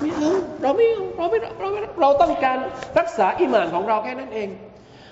[0.00, 0.32] ไม่เอา
[0.62, 2.58] เราไม่เอาเราไม่เราไม่เราต้องการ
[2.98, 4.48] รักษาอิมานของเราแค่นั้นเอง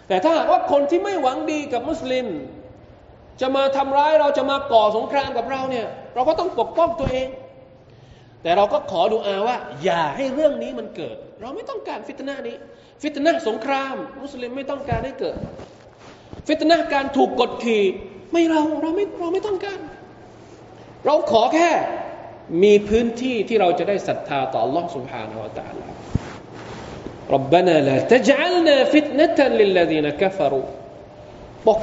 [0.08, 2.26] แต่ถ้าหากว่าคนที่ไม่หวังดีกับมุสลิม
[3.40, 7.28] จะมาทำร้ายเราจะมาก่อสงครามกับเราเนี่ย เราก็ต้องปกป้องตัวเอง
[8.42, 12.56] แต่เราก็ขอดูอาว่า อย่าให้เรื่องนี้มันเกิด เราไม่ต้องการฟิตนานี้
[13.02, 15.36] ฟิตนาสงคราม มุสลิมไม่ต้องการให้เกิด
[16.48, 17.84] ฟิตนาการถูกกดขี่
[18.35, 19.79] ไม่เราเราไม่เราไม่ต้องการ
[21.05, 21.69] เราขอแค่
[22.63, 25.85] มีพื้นที่ที่เราจะได้ศรัทธาต่อ Allah سبحانه และ تعالى
[27.35, 30.65] ربنا لا تجعلنا فتنة للذين كفروا
[31.67, 31.79] ปก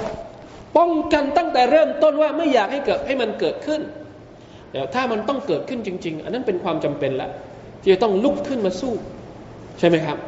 [0.76, 3.80] ป้องกันตั้งแต่เริ่มต้นว่าไม่อยากให้เกิดให้มันเกิดขึ้น
[4.70, 7.28] แต่ถ้ามันต้องเกิดขึ้นจริง ๆ อันนั้นเป็นความจำเป็นละ
[7.82, 8.94] ที่จะต้องลุกขึ้นมาสู้
[9.78, 10.18] ใช่ไหมครับ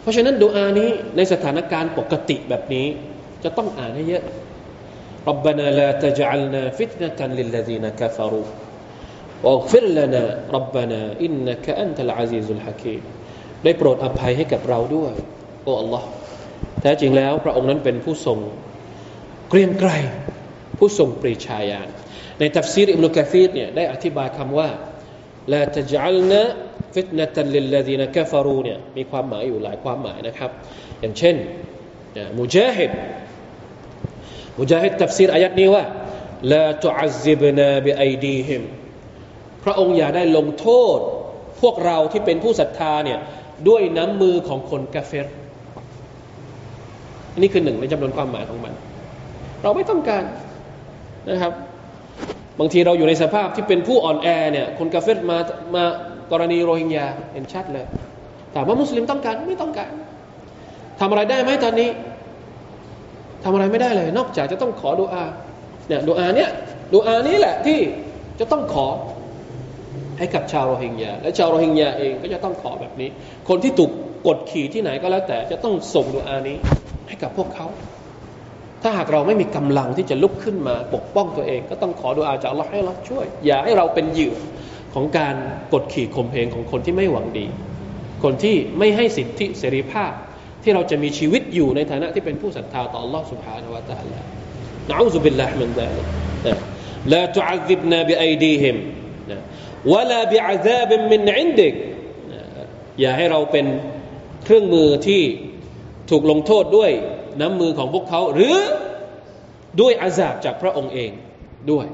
[0.00, 2.86] เพราะฉะนั้นดูอานี้ในสถานการณ์ปกติแบบนี้
[3.44, 4.22] จะต้องอ่านให้เยอะ
[5.30, 8.46] ربنا لا تجعلنا فتنة للذين كفروا
[9.44, 10.24] واغفر لنا
[10.56, 13.02] ربنا إنك أنت العزيز الحكيم
[13.64, 15.12] ได้โปรดอภัยให้กับเราด้วย
[15.64, 16.02] โอ้ Allah
[16.80, 18.38] แท้จริงแล้ว พระองค์นั้นเป็นผู้ทรง
[19.48, 19.90] เกรียงไกร
[20.78, 21.88] ผู้ทรงปรีชาญาณ
[22.40, 24.68] ในตัฟซีรอิบนุกะซีรเนี่ยได้อธิบายคำว่า
[25.52, 26.42] ลาตจัลนะ
[26.94, 30.50] ฟิตนะตันลิลลดีนกฟารูเนี่ยมีความหมายอยู่หลายความหมายนะครับ
[31.00, 31.36] อย่างเช่น
[32.38, 32.90] มุจาฮิด
[34.59, 35.83] มุจาฮิด تفسيرอายัดนี้ว่า
[36.53, 38.63] لا تعذبنا بأيديهم
[39.63, 40.99] พระองค์อย่าได้ลงโทษ
[41.61, 43.19] พวกเราที่เป็นผู้ศรัทธาเนี่ย
[43.67, 45.27] ด้วยน้ำมือของคนกาเฟร
[47.41, 48.73] นี่คือหนึ่งในจำนวนความหมายของมัน
[49.63, 50.23] เราไม่ต้องการ
[51.29, 51.53] นะครับ
[52.59, 55.37] บางทีเราอยู่ในสภาพที่เป็นผู้อ่อนแอเนี่ยคนกาเฟตมา
[55.75, 55.83] มา
[56.31, 57.85] กรณีโรฮิงญาเห็นชัดเลย
[58.55, 59.91] ถามว่ามุสลิมต้องการไม่ต้องการ
[60.99, 61.89] ทำอะไรได้ไหมตอนนี้
[63.43, 65.23] ทำอะไรไม่ได้เลย นอกจากจะต้องขอดูอา
[65.87, 66.49] เนี่ยดูอาเนี่ย
[66.93, 67.79] ดูอานี้แหละที่
[68.39, 68.87] จะต้องขอ
[70.17, 73.09] ให้กับชาวโรฮิงญาและชาวโรฮิงญาเองก็จะต้องขอแบบนี้
[73.49, 73.91] คนที่ถูก
[74.27, 76.57] กดขี่ที่ไหนก็แล้วแต่จะต้องส่งดูอานี้
[77.07, 77.67] ให้กับพวกเขา
[78.81, 84.35] ถ้าหากเราไม่มีกำลังที่จะลุกขึ้นมาปกป้องตัวเอง ก็ต้องขอดูอาจากเราให้เราช่วย อย่าให้เราเป็นเหยื่อ
[84.93, 85.35] ของการ
[85.73, 87.45] กดขี่ข่มเหงของคนที่ไม่หวังดี
[88.23, 90.11] คนที่ไม่ให้สิทธิเสรีภาพ
[90.62, 94.18] ที่เราจะมีชีวิตอยู่ในฐานะที่เป็นผู้ศรัทธาต่อ Allah سبحانه และ تعالى
[94.90, 96.06] นะอูซุบิลลาฮิมินซาลิก
[97.12, 98.76] لا تعذبنا بأيديهم
[99.92, 101.74] ولا بعذاب من عندك
[103.00, 103.66] อย่าให้เราเป็น
[104.44, 105.22] เครื่องมือที่
[106.10, 106.90] ถูกลงโทษด้วย
[107.40, 108.56] น้ำมือของพวกเขาหรือ
[109.80, 111.10] ด้วยอาซาบจากพระองค์เอง
[111.70, 111.86] ด้วย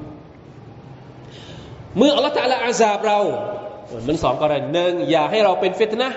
[1.99, 3.21] เมื่ออัลลอฮฺตะลาอาซาบเรา
[4.09, 6.09] มันสองกรณีหนึ่งอย่าให้เราเป็นฟิตนะ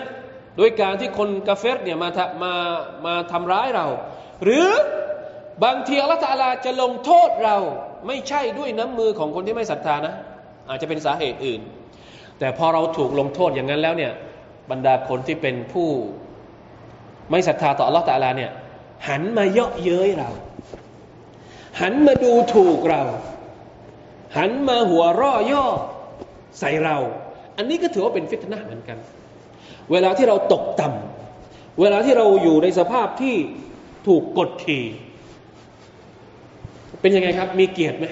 [0.58, 2.08] ด้วยการที่คนกาเฟรเนี่ยมา
[2.42, 2.52] มา
[3.06, 3.86] มาทำร้ายเรา
[4.44, 4.66] หรือ
[5.64, 7.56] บางทีอัลลอฮฺตะลาจะลงโทษเรา
[8.06, 10.14] ไม่ใช่ด้วยน้ำมือของคนที่ไม่ศรัทธานะ
[10.68, 11.60] อาจจะเป็นสาเหตุอื่น
[12.38, 14.12] แต่พอเราถูกลงโทษอย่างนั้นแล้วเนี่ย
[14.70, 15.88] บรรดาคนที่เป็นผู้
[17.30, 18.50] ไม่ศรัทธาต่ออัลลอฮฺตะลาเนี่ย
[19.08, 20.30] หันมาเยาะเย้ยเรา
[21.80, 23.02] หันมาดูถูกเรา
[24.38, 25.66] หันมาหัวร่อย่อ
[26.60, 26.96] ใส่เรา
[27.56, 28.98] อันนี้ก็ถือว่าเป็นฟิตนะเหมือนกัน
[29.92, 33.34] เวลาที่เราตกต่ำเวลาที่เราอยู่ในสภาพที่
[34.06, 34.84] ถูกกดขี่
[37.00, 38.06] เป็นยังไงครับ มีเกียรติไหม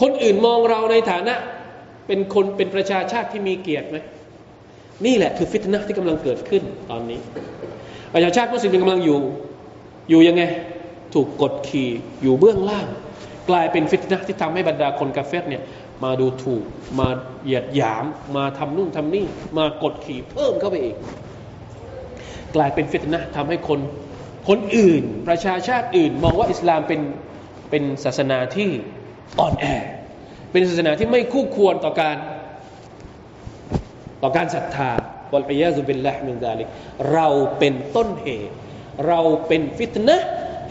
[0.00, 1.34] คนอื่นมองเราในฐานะ
[2.06, 3.98] เป็นคนเป็นประชาชาติที่มีเกียรติไหม
[5.06, 7.20] นี่แหละคือฟิตนะที่กำลังเกิดขึ้นตอนนี้
[8.14, 9.18] ประชาชาติมุสลิมกำลังอยู่
[10.10, 10.42] อยู่ยังไง
[11.14, 11.88] ถูกกดขี่
[12.22, 12.86] อยู่เบื้องล่าง
[13.50, 15.62] กลายเป็นฟิตนะที่ทำให้บรรดาคนกาเฟตเนี่ย
[16.02, 16.64] มาดูถูก
[16.98, 17.08] มา
[17.44, 18.04] เหยียดหยาม
[18.36, 19.26] มาทำนู่นทำนี่
[19.58, 20.96] มากดขี่เพิ่มเข้าไปอีก
[22.56, 23.80] กลายเป็นฟิตนะทำให้คน
[24.48, 27.00] คนอื่น ประชาชาติอื่น มองว่าอิสลามเป็น
[27.70, 28.68] เป็นศาสนาที่
[29.38, 29.66] อ่อนแอ
[30.52, 32.16] เป็นศาสนาที่ไม่คู่ควรต่อการ
[34.22, 34.90] ต่อการศรัทธา
[35.32, 36.68] วัลอียาซุบิลละมินดาลิก
[37.12, 37.26] เรา
[37.58, 38.54] เป็นต้นเหตุ
[39.06, 40.16] เราเป็นฟิตนะ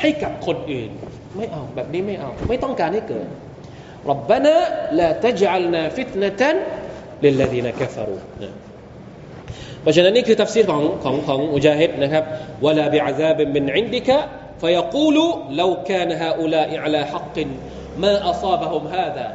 [0.01, 0.89] ให้กับคนอื่น
[1.36, 3.28] ไม่เอาแบบนี้ไม่เอา ไม่ต้องการให้เกิด
[4.11, 4.55] ربنا
[4.99, 6.42] لا تجعلنا فتنة
[7.24, 8.20] للذين كفروا
[9.82, 12.24] เพราะฉะนั้นนี่คือทัฟซีรของของของอุจาฮิดนะครับ
[12.66, 14.18] วลาบิอาซาบิมินอินดิกะ
[14.62, 15.16] فيقول
[15.61, 17.36] لو كان هؤلاء على حق
[18.03, 19.28] ما أصابهم هذا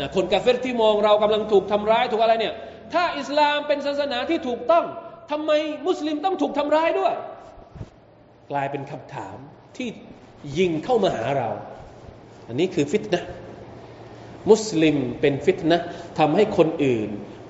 [0.00, 2.54] นะคนกาเฟรที่มองเรากำลังถูกทำร้ายถูกอะไรเนี่ย
[2.92, 4.84] ถ้าอิสลามเป็นศาสนาที่ถูกต้อง
[5.30, 5.50] ทำไม
[5.86, 7.14] มุสลิมต้องถูกทำร้ายด้วย
[8.50, 9.36] กลายเป็นคำถาม
[9.76, 9.88] ที่
[10.58, 11.48] ยิงเข้ามาหาเรา
[12.48, 13.22] อันนี้คือฟิตนะ
[14.50, 15.78] มุสลิมเป็นฟิตนะ
[16.18, 17.08] ทำให้คนอื่น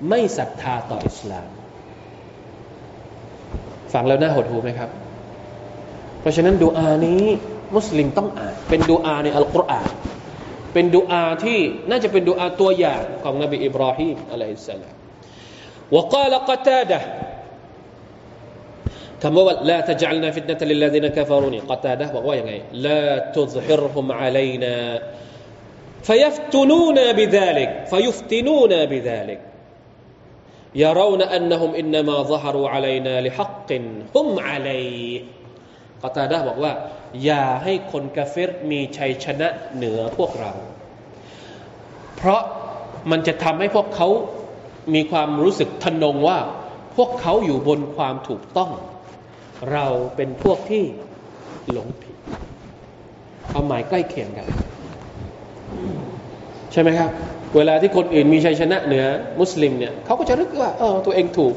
[0.09, 1.47] ไม่ศรัทธาต่ออิสลาม
[3.93, 4.89] ฟังแล้วน่าหดหูไหมครับ
[6.21, 7.23] เพราะฉะนั้นดูอานี้
[7.75, 9.89] มุสลิมต้องอ่าน เป็นดูอาในอัลกุรอาน
[10.73, 11.59] เป็นดูอาที่
[11.89, 14.99] น่าจะเป็นดูอาตัวอย่างของนบีอิบราฮิมอะลัยฮิสสลาม
[15.91, 17.01] وقال قتادة
[19.21, 23.03] كما لا تجعلنا فتنة للذين كفروا قتادة وقال لا
[23.35, 24.75] تظهرهم علينا
[26.03, 29.39] فيفتنونا بذلك فيفتنونا بذلك
[30.75, 33.69] يرون أنهم إنما ظهروا علينا لحق
[34.15, 35.21] هم عليه
[36.03, 36.73] กตาดาบอกว่า
[37.25, 40.51] อย่าให้คนกาเฟรมีชัยชนะเหนือพวกเรา
[42.15, 42.41] เพราะ
[43.11, 44.07] มันจะทำให้พวกเขา
[44.93, 46.39] มีความรู้สึกทนงว่า
[46.95, 48.71] พวกเขาอยู่บนความถูกต้อง
[49.71, 50.83] เราเป็นพวกที่
[51.71, 52.15] หลงผิด
[53.49, 54.47] ความหมายใกล้เคียงกัน
[56.72, 57.10] ใช่ไหมครับ
[57.56, 59.04] เวลาที่คนอื่นมีชัยชนะเหนือ
[59.40, 61.54] มุสลิมเนี่ยเขาก็จะรู้สึกว่าเออตัวเองถูก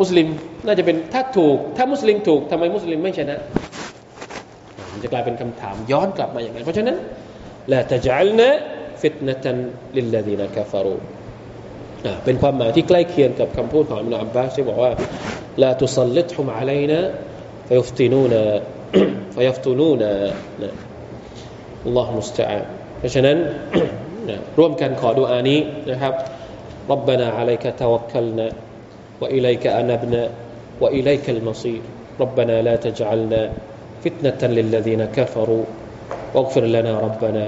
[0.00, 0.26] มุสลิม
[0.66, 3.38] น่าจะเป็นถ้าถูก ถ้ามุสลิมถูกทำไมมุสลิมไม่ชนะ
[4.92, 6.96] มันจะกลายเป็นคำถามย้อนกลับมาอย่างนั้นเพราะฉะนั้น
[7.72, 10.96] لا تجعلنا فتنة للذين كفروا
[12.24, 14.92] เป็นความหมายที่ใกล้เคียงกับคำพูดของอิมนุอับบาสที่บอกว่า
[15.62, 17.00] ลาตุสัลลิตฮุมอะลัยนะ
[17.68, 18.42] ฟยุฟตินูนะ
[19.34, 20.12] ฟยุฟตูนูนะ
[21.84, 23.37] อัลลอฮฺมุสตะอา ราะฉะนั้น
[24.57, 25.59] ร่วมกันขอดูอานี้
[25.91, 26.13] นะครับ
[26.93, 28.47] ربنا عليك توكلنا
[29.21, 30.23] وإليك أنبنا
[30.81, 31.81] وإليك المصير
[32.19, 33.41] ربنا لا تجعلنا
[34.03, 35.63] فتنة للذين كفروا
[36.33, 37.45] واغفر لنا ربنا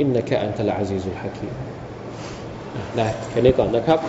[0.00, 1.54] إنك أنت العزيز الحكيم
[2.96, 4.00] ได้แค่นี้ก่อนนะครับ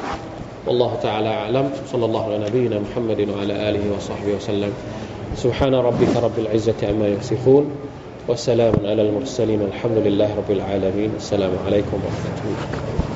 [0.68, 4.72] والله تعالى أعلم صلى الله على نبينا محمد وعلى آله وصحبه وسلم
[5.44, 7.64] سبحان ربك رب العزة عما يصفون
[8.29, 11.11] وسلام على المرسلين الحمد لله رب العالمين.
[11.17, 13.10] السلام عليكم ورحمة الله.